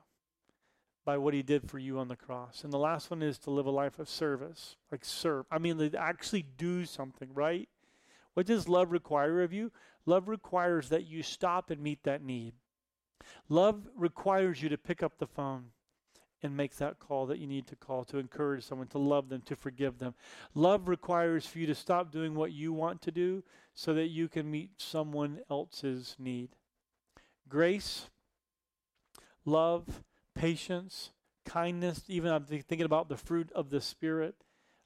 by 1.05 1.17
what 1.17 1.33
He 1.33 1.41
did 1.41 1.69
for 1.69 1.79
you 1.79 1.99
on 1.99 2.07
the 2.07 2.15
cross. 2.15 2.63
And 2.63 2.71
the 2.71 2.77
last 2.77 3.09
one 3.09 3.21
is 3.21 3.37
to 3.39 3.51
live 3.51 3.65
a 3.65 3.71
life 3.71 3.99
of 3.99 4.09
service, 4.09 4.75
like 4.91 5.05
serve. 5.05 5.45
I 5.51 5.57
mean, 5.57 5.95
actually 5.97 6.45
do 6.57 6.85
something, 6.85 7.29
right? 7.33 7.69
What 8.33 8.45
does 8.45 8.69
love 8.69 8.91
require 8.91 9.41
of 9.41 9.51
you? 9.51 9.71
Love 10.05 10.27
requires 10.27 10.89
that 10.89 11.07
you 11.07 11.23
stop 11.23 11.69
and 11.69 11.81
meet 11.81 12.03
that 12.03 12.23
need. 12.23 12.53
Love 13.49 13.87
requires 13.95 14.61
you 14.61 14.69
to 14.69 14.77
pick 14.77 15.01
up 15.01 15.17
the 15.17 15.27
phone 15.27 15.71
and 16.43 16.55
make 16.55 16.75
that 16.77 16.99
call 16.99 17.25
that 17.25 17.39
you 17.39 17.47
need 17.47 17.67
to 17.67 17.75
call 17.75 18.03
to 18.05 18.17
encourage 18.17 18.63
someone, 18.63 18.87
to 18.87 18.97
love 18.97 19.29
them, 19.29 19.41
to 19.41 19.55
forgive 19.55 19.97
them. 19.97 20.13
Love 20.53 20.87
requires 20.87 21.45
for 21.45 21.59
you 21.59 21.67
to 21.67 21.75
stop 21.75 22.11
doing 22.11 22.35
what 22.35 22.51
you 22.51 22.71
want 22.71 23.01
to 23.01 23.11
do 23.11 23.43
so 23.73 23.93
that 23.93 24.07
you 24.07 24.27
can 24.27 24.49
meet 24.49 24.71
someone 24.77 25.39
else's 25.49 26.15
need. 26.19 26.49
Grace, 27.49 28.09
love, 29.45 30.03
patience, 30.35 31.11
kindness, 31.45 32.03
even 32.07 32.31
I'm 32.31 32.43
thinking 32.43 32.83
about 32.83 33.09
the 33.09 33.17
fruit 33.17 33.51
of 33.53 33.69
the 33.69 33.81
Spirit, 33.81 34.35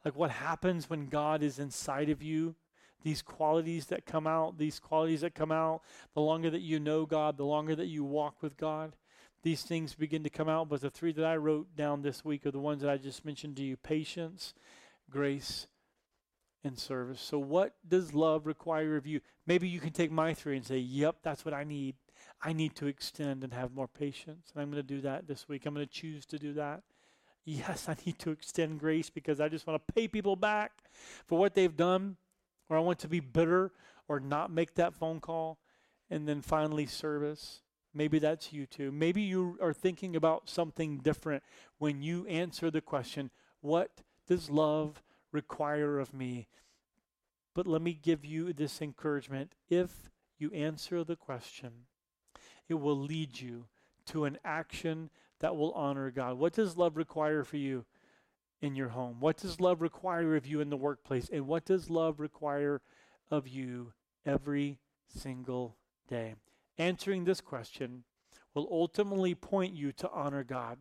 like 0.06 0.16
what 0.16 0.32
happens 0.32 0.90
when 0.90 1.08
God 1.08 1.44
is 1.44 1.60
inside 1.60 2.10
of 2.10 2.22
you. 2.22 2.56
These 3.04 3.24
qualities 3.24 3.88
that 3.88 4.06
come 4.06 4.28
out, 4.28 4.60
these 4.60 4.80
qualities 4.80 5.22
that 5.22 5.34
come 5.34 5.52
out, 5.52 5.82
the 6.14 6.22
longer 6.22 6.52
that 6.52 6.62
you 6.62 6.80
know 6.80 7.08
God, 7.08 7.36
the 7.36 7.44
longer 7.44 7.76
that 7.76 7.88
you 7.88 8.04
walk 8.04 8.44
with 8.44 8.58
God 8.58 8.94
these 9.44 9.64
things 9.64 9.96
begin 9.96 10.24
to 10.24 10.30
come 10.30 10.50
out. 10.50 10.70
But 10.70 10.82
the 10.82 10.90
three 10.90 11.12
that 11.14 11.26
I 11.26 11.38
wrote 11.38 11.76
down 11.76 12.02
this 12.02 12.24
week 12.24 12.46
are 12.46 12.52
the 12.52 12.60
ones 12.60 12.82
that 12.82 12.90
I 12.92 12.98
just 12.98 13.26
mentioned 13.26 13.56
to 13.58 13.64
you 13.64 13.78
patience, 13.78 14.54
grace, 15.10 15.68
and 16.64 16.78
service. 16.78 17.22
So, 17.22 17.40
what 17.40 17.76
does 17.88 18.14
love 18.14 18.46
require 18.46 18.96
of 18.96 19.08
you? 19.08 19.22
Maybe 19.48 19.68
you 19.68 19.80
can 19.80 19.92
take 19.92 20.12
my 20.12 20.34
three 20.34 20.58
and 20.58 20.66
say, 20.66 20.78
Yep, 20.78 21.18
that's 21.24 21.44
what 21.44 21.54
I 21.54 21.64
need. 21.64 21.96
I 22.42 22.54
need 22.54 22.76
to 22.76 22.88
extend 22.88 23.44
and 23.44 23.54
have 23.54 23.74
more 23.74 23.88
patience. 23.88 24.52
And 24.54 24.62
I'm 24.62 24.72
going 24.72 24.82
to 24.82 24.96
do 24.96 25.02
that 25.02 25.28
this 25.28 25.48
week. 25.48 25.66
I'm 25.66 25.74
going 25.74 25.86
to 25.86 25.92
choose 25.92 26.26
to 26.28 26.40
do 26.40 26.54
that. 26.54 26.84
Yes, 27.44 27.90
I 27.90 27.96
need 28.06 28.20
to 28.20 28.30
extend 28.32 28.80
grace 28.80 29.10
because 29.10 29.42
I 29.42 29.50
just 29.50 29.66
want 29.66 29.82
to 29.86 29.94
pay 29.94 30.08
people 30.08 30.36
back 30.36 30.72
for 31.26 31.40
what 31.40 31.56
they've 31.56 31.76
done, 31.76 32.18
or 32.70 32.78
I 32.78 32.82
want 32.82 33.00
to 33.00 33.08
be 33.08 33.20
bitter 33.20 33.72
or 34.08 34.20
not 34.20 34.52
make 34.52 34.76
that 34.76 34.94
phone 34.94 35.20
call. 35.20 35.58
And 36.10 36.28
then 36.28 36.42
finally, 36.42 36.86
service. 36.86 37.62
Maybe 37.94 38.20
that's 38.20 38.54
you 38.54 38.66
too. 38.66 38.92
Maybe 38.92 39.22
you 39.22 39.58
are 39.62 39.74
thinking 39.74 40.16
about 40.16 40.50
something 40.50 41.00
different 41.00 41.44
when 41.78 42.02
you 42.02 42.26
answer 42.28 42.72
the 42.72 42.82
question, 42.82 43.32
What 43.60 44.04
does 44.28 44.50
love 44.50 45.04
require 45.32 46.00
of 46.00 46.14
me? 46.14 46.48
But 47.54 47.68
let 47.68 47.82
me 47.82 47.94
give 47.94 48.24
you 48.24 48.54
this 48.54 48.82
encouragement. 48.82 49.56
If 49.70 50.10
you 50.40 50.52
answer 50.52 51.04
the 51.04 51.18
question, 51.18 51.72
it 52.70 52.76
will 52.76 52.98
lead 52.98 53.42
you 53.42 53.66
to 54.08 54.24
an 54.26 54.38
action 54.46 55.10
that 55.40 55.56
will 55.56 55.74
honor 55.74 56.12
God. 56.12 56.38
What 56.38 56.54
does 56.54 56.78
love 56.78 56.96
require 56.96 57.44
for 57.44 57.58
you 57.58 57.86
in 58.62 58.76
your 58.76 58.90
home? 58.90 59.18
What 59.20 59.38
does 59.38 59.60
love 59.60 59.82
require 59.82 60.36
of 60.36 60.46
you 60.46 60.62
in 60.62 60.70
the 60.70 60.78
workplace? 60.78 61.30
And 61.32 61.48
what 61.48 61.66
does 61.66 61.90
love 61.90 62.20
require 62.20 62.82
of 63.30 63.48
you 63.48 63.94
every 64.26 64.80
single 65.08 65.76
day? 66.08 66.36
Answering 66.82 67.26
this 67.26 67.42
question 67.42 68.06
will 68.56 68.68
ultimately 68.72 69.36
point 69.36 69.76
you 69.76 69.92
to 69.92 70.10
honor 70.10 70.44
God. 70.44 70.80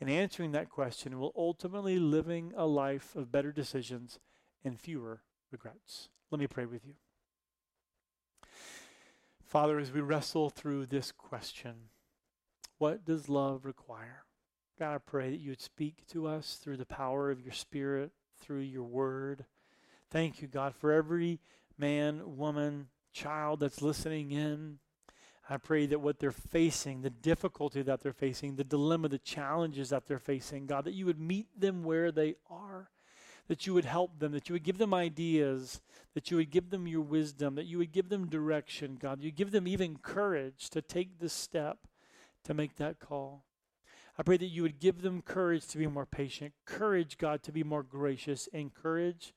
And 0.00 0.08
answering 0.08 0.52
that 0.52 0.70
question 0.70 1.18
will 1.18 1.32
ultimately 1.36 1.98
living 1.98 2.52
a 2.56 2.66
life 2.66 3.16
of 3.16 3.32
better 3.32 3.50
decisions 3.50 4.20
and 4.64 4.78
fewer 4.78 5.22
regrets. 5.50 6.08
Let 6.30 6.38
me 6.38 6.46
pray 6.46 6.66
with 6.66 6.86
you. 6.86 6.94
Father, 9.44 9.80
as 9.80 9.90
we 9.90 10.02
wrestle 10.02 10.50
through 10.50 10.86
this 10.86 11.10
question, 11.10 11.88
what 12.78 13.04
does 13.04 13.28
love 13.28 13.64
require? 13.64 14.22
God, 14.78 14.94
I 14.94 14.98
pray 14.98 15.30
that 15.30 15.40
you 15.40 15.50
would 15.50 15.60
speak 15.60 16.06
to 16.12 16.28
us 16.28 16.60
through 16.62 16.76
the 16.76 16.86
power 16.86 17.32
of 17.32 17.40
your 17.40 17.54
Spirit, 17.54 18.12
through 18.38 18.60
your 18.60 18.84
word. 18.84 19.46
Thank 20.12 20.40
you, 20.40 20.46
God, 20.46 20.76
for 20.76 20.92
every 20.92 21.40
man, 21.76 22.36
woman, 22.36 22.86
child 23.12 23.58
that's 23.58 23.82
listening 23.82 24.30
in. 24.30 24.78
I 25.50 25.56
pray 25.56 25.86
that 25.86 26.00
what 26.00 26.18
they're 26.18 26.30
facing, 26.30 27.00
the 27.00 27.10
difficulty 27.10 27.80
that 27.82 28.02
they're 28.02 28.12
facing, 28.12 28.56
the 28.56 28.64
dilemma, 28.64 29.08
the 29.08 29.18
challenges 29.18 29.90
that 29.90 30.06
they're 30.06 30.18
facing, 30.18 30.66
God, 30.66 30.84
that 30.84 30.92
you 30.92 31.06
would 31.06 31.18
meet 31.18 31.48
them 31.58 31.84
where 31.84 32.12
they 32.12 32.34
are, 32.50 32.90
that 33.48 33.66
you 33.66 33.72
would 33.72 33.86
help 33.86 34.18
them, 34.18 34.32
that 34.32 34.48
you 34.48 34.52
would 34.52 34.62
give 34.62 34.76
them 34.76 34.92
ideas, 34.92 35.80
that 36.12 36.30
you 36.30 36.36
would 36.36 36.50
give 36.50 36.68
them 36.68 36.86
your 36.86 37.00
wisdom, 37.00 37.54
that 37.54 37.64
you 37.64 37.78
would 37.78 37.92
give 37.92 38.10
them 38.10 38.28
direction, 38.28 38.98
God. 39.00 39.22
You 39.22 39.30
give 39.30 39.50
them 39.50 39.66
even 39.66 39.96
courage 39.96 40.68
to 40.70 40.82
take 40.82 41.18
the 41.18 41.30
step 41.30 41.78
to 42.44 42.52
make 42.52 42.76
that 42.76 43.00
call. 43.00 43.44
I 44.18 44.24
pray 44.24 44.36
that 44.36 44.46
you 44.46 44.62
would 44.62 44.80
give 44.80 45.00
them 45.00 45.22
courage 45.22 45.66
to 45.68 45.78
be 45.78 45.86
more 45.86 46.04
patient, 46.04 46.52
courage, 46.66 47.16
God, 47.16 47.42
to 47.44 47.52
be 47.52 47.62
more 47.62 47.82
gracious, 47.82 48.48
and 48.52 48.74
courage 48.74 49.32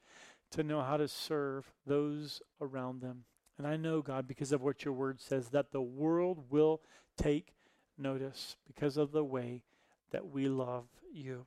to 0.51 0.63
know 0.63 0.81
how 0.81 0.97
to 0.97 1.07
serve 1.07 1.71
those 1.85 2.41
around 2.59 3.01
them. 3.01 3.23
And 3.61 3.71
I 3.71 3.77
know, 3.77 4.01
God, 4.01 4.27
because 4.27 4.51
of 4.51 4.63
what 4.63 4.83
your 4.83 4.93
word 4.95 5.21
says, 5.21 5.49
that 5.49 5.71
the 5.71 5.83
world 5.83 6.45
will 6.49 6.81
take 7.15 7.53
notice 7.95 8.55
because 8.65 8.97
of 8.97 9.11
the 9.11 9.23
way 9.23 9.61
that 10.09 10.31
we 10.31 10.47
love 10.47 10.85
you. 11.13 11.45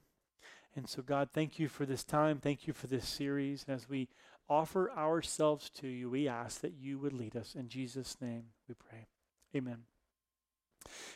And 0.77 0.89
so, 0.89 1.03
God, 1.03 1.31
thank 1.33 1.59
you 1.59 1.67
for 1.67 1.85
this 1.85 2.05
time. 2.05 2.39
Thank 2.39 2.69
you 2.69 2.73
for 2.73 2.87
this 2.87 3.09
series. 3.09 3.65
As 3.67 3.89
we 3.89 4.07
offer 4.49 4.93
ourselves 4.93 5.69
to 5.71 5.89
you, 5.89 6.09
we 6.09 6.29
ask 6.29 6.61
that 6.61 6.75
you 6.75 7.01
would 7.01 7.15
lead 7.15 7.35
us. 7.35 7.57
In 7.57 7.69
Jesus' 7.69 8.17
name 8.21 8.45
we 8.69 8.77
pray. 8.77 9.09
Amen. 9.57 9.79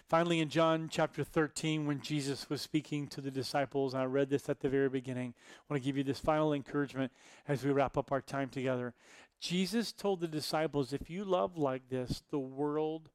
Finally, 0.09 0.41
in 0.41 0.49
John 0.49 0.89
chapter 0.91 1.23
13, 1.23 1.87
when 1.87 2.01
Jesus 2.01 2.51
was 2.51 2.61
speaking 2.61 3.07
to 3.09 3.21
the 3.21 3.31
disciples, 3.31 3.95
I 3.95 4.05
read 4.07 4.31
this 4.31 4.49
at 4.49 4.61
the 4.61 4.69
very 4.69 4.89
beginning, 4.89 5.35
I 5.37 5.73
want 5.73 5.83
to 5.83 5.87
give 5.87 5.97
you 5.97 6.03
this 6.03 6.19
final 6.19 6.53
encouragement 6.53 7.13
as 7.47 7.65
we 7.65 7.71
wrap 7.71 7.97
up 7.97 8.11
our 8.11 8.23
time 8.23 8.49
together. 8.49 8.95
Jesus 9.40 9.92
told 9.92 10.20
the 10.20 10.29
disciples, 10.29 10.92
If 10.92 11.09
you 11.09 11.24
love 11.24 11.57
like 11.57 11.88
this, 11.88 12.22
the 12.31 12.38
world 12.38 13.11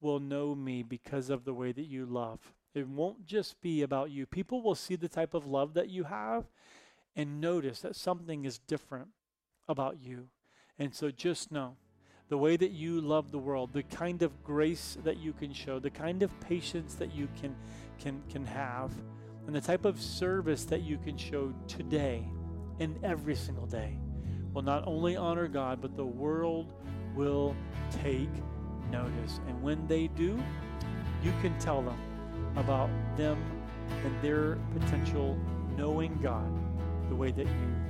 will 0.00 0.20
know 0.20 0.54
me 0.54 0.82
because 0.82 1.30
of 1.30 1.44
the 1.44 1.54
way 1.54 1.72
that 1.72 1.86
you 1.86 2.04
love. 2.04 2.40
It 2.74 2.88
won't 2.88 3.26
just 3.26 3.60
be 3.60 3.82
about 3.82 4.10
you. 4.10 4.26
People 4.26 4.62
will 4.62 4.74
see 4.74 4.96
the 4.96 5.08
type 5.08 5.34
of 5.34 5.46
love 5.46 5.74
that 5.74 5.88
you 5.88 6.04
have 6.04 6.44
and 7.14 7.40
notice 7.40 7.80
that 7.80 7.96
something 7.96 8.44
is 8.44 8.58
different 8.58 9.08
about 9.68 9.98
you. 10.00 10.28
And 10.78 10.94
so 10.94 11.10
just 11.10 11.52
know 11.52 11.76
the 12.28 12.38
way 12.38 12.56
that 12.56 12.70
you 12.70 13.00
love 13.00 13.30
the 13.30 13.38
world, 13.38 13.72
the 13.72 13.82
kind 13.82 14.22
of 14.22 14.42
grace 14.42 14.96
that 15.04 15.18
you 15.18 15.32
can 15.32 15.52
show, 15.52 15.78
the 15.78 15.90
kind 15.90 16.22
of 16.22 16.40
patience 16.40 16.94
that 16.94 17.14
you 17.14 17.28
can 17.40 17.54
can 17.98 18.22
can 18.30 18.44
have, 18.46 18.90
and 19.46 19.54
the 19.54 19.60
type 19.60 19.84
of 19.84 20.00
service 20.00 20.64
that 20.64 20.82
you 20.82 20.98
can 20.98 21.16
show 21.16 21.52
today 21.68 22.26
and 22.80 22.98
every 23.04 23.34
single 23.34 23.66
day 23.66 23.98
will 24.52 24.62
not 24.62 24.86
only 24.86 25.16
honor 25.16 25.48
God, 25.48 25.80
but 25.80 25.96
the 25.96 26.04
world 26.04 26.72
will 27.14 27.56
take 27.90 28.30
notice. 28.90 29.40
And 29.48 29.62
when 29.62 29.86
they 29.86 30.08
do, 30.08 30.42
you 31.22 31.32
can 31.40 31.58
tell 31.58 31.82
them 31.82 31.98
about 32.56 32.90
them 33.16 33.42
and 34.04 34.22
their 34.22 34.56
potential 34.78 35.38
knowing 35.76 36.18
God 36.22 36.50
the 37.08 37.14
way 37.14 37.30
that 37.30 37.46
you 37.46 37.82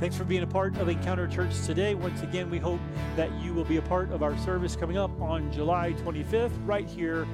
Thanks 0.00 0.16
for 0.16 0.24
being 0.24 0.42
a 0.42 0.46
part 0.46 0.76
of 0.78 0.88
Encounter 0.88 1.28
Church 1.28 1.62
today. 1.64 1.94
Once 1.94 2.20
again, 2.22 2.50
we 2.50 2.58
hope 2.58 2.80
that 3.14 3.32
you 3.40 3.54
will 3.54 3.64
be 3.64 3.76
a 3.76 3.82
part 3.82 4.10
of 4.10 4.24
our 4.24 4.36
service 4.38 4.74
coming 4.74 4.98
up 4.98 5.18
on 5.20 5.52
July 5.52 5.94
25th, 5.98 6.50
right 6.66 6.88
here 6.88 7.26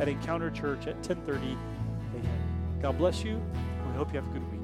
at 0.00 0.08
Encounter 0.08 0.50
Church 0.50 0.86
at 0.86 1.02
10:30 1.02 1.52
a.m. 1.52 2.78
God 2.80 2.96
bless 2.96 3.22
you. 3.22 3.40
We 3.86 3.98
hope 3.98 4.14
you 4.14 4.20
have 4.20 4.28
a 4.28 4.32
good 4.32 4.50
week. 4.50 4.55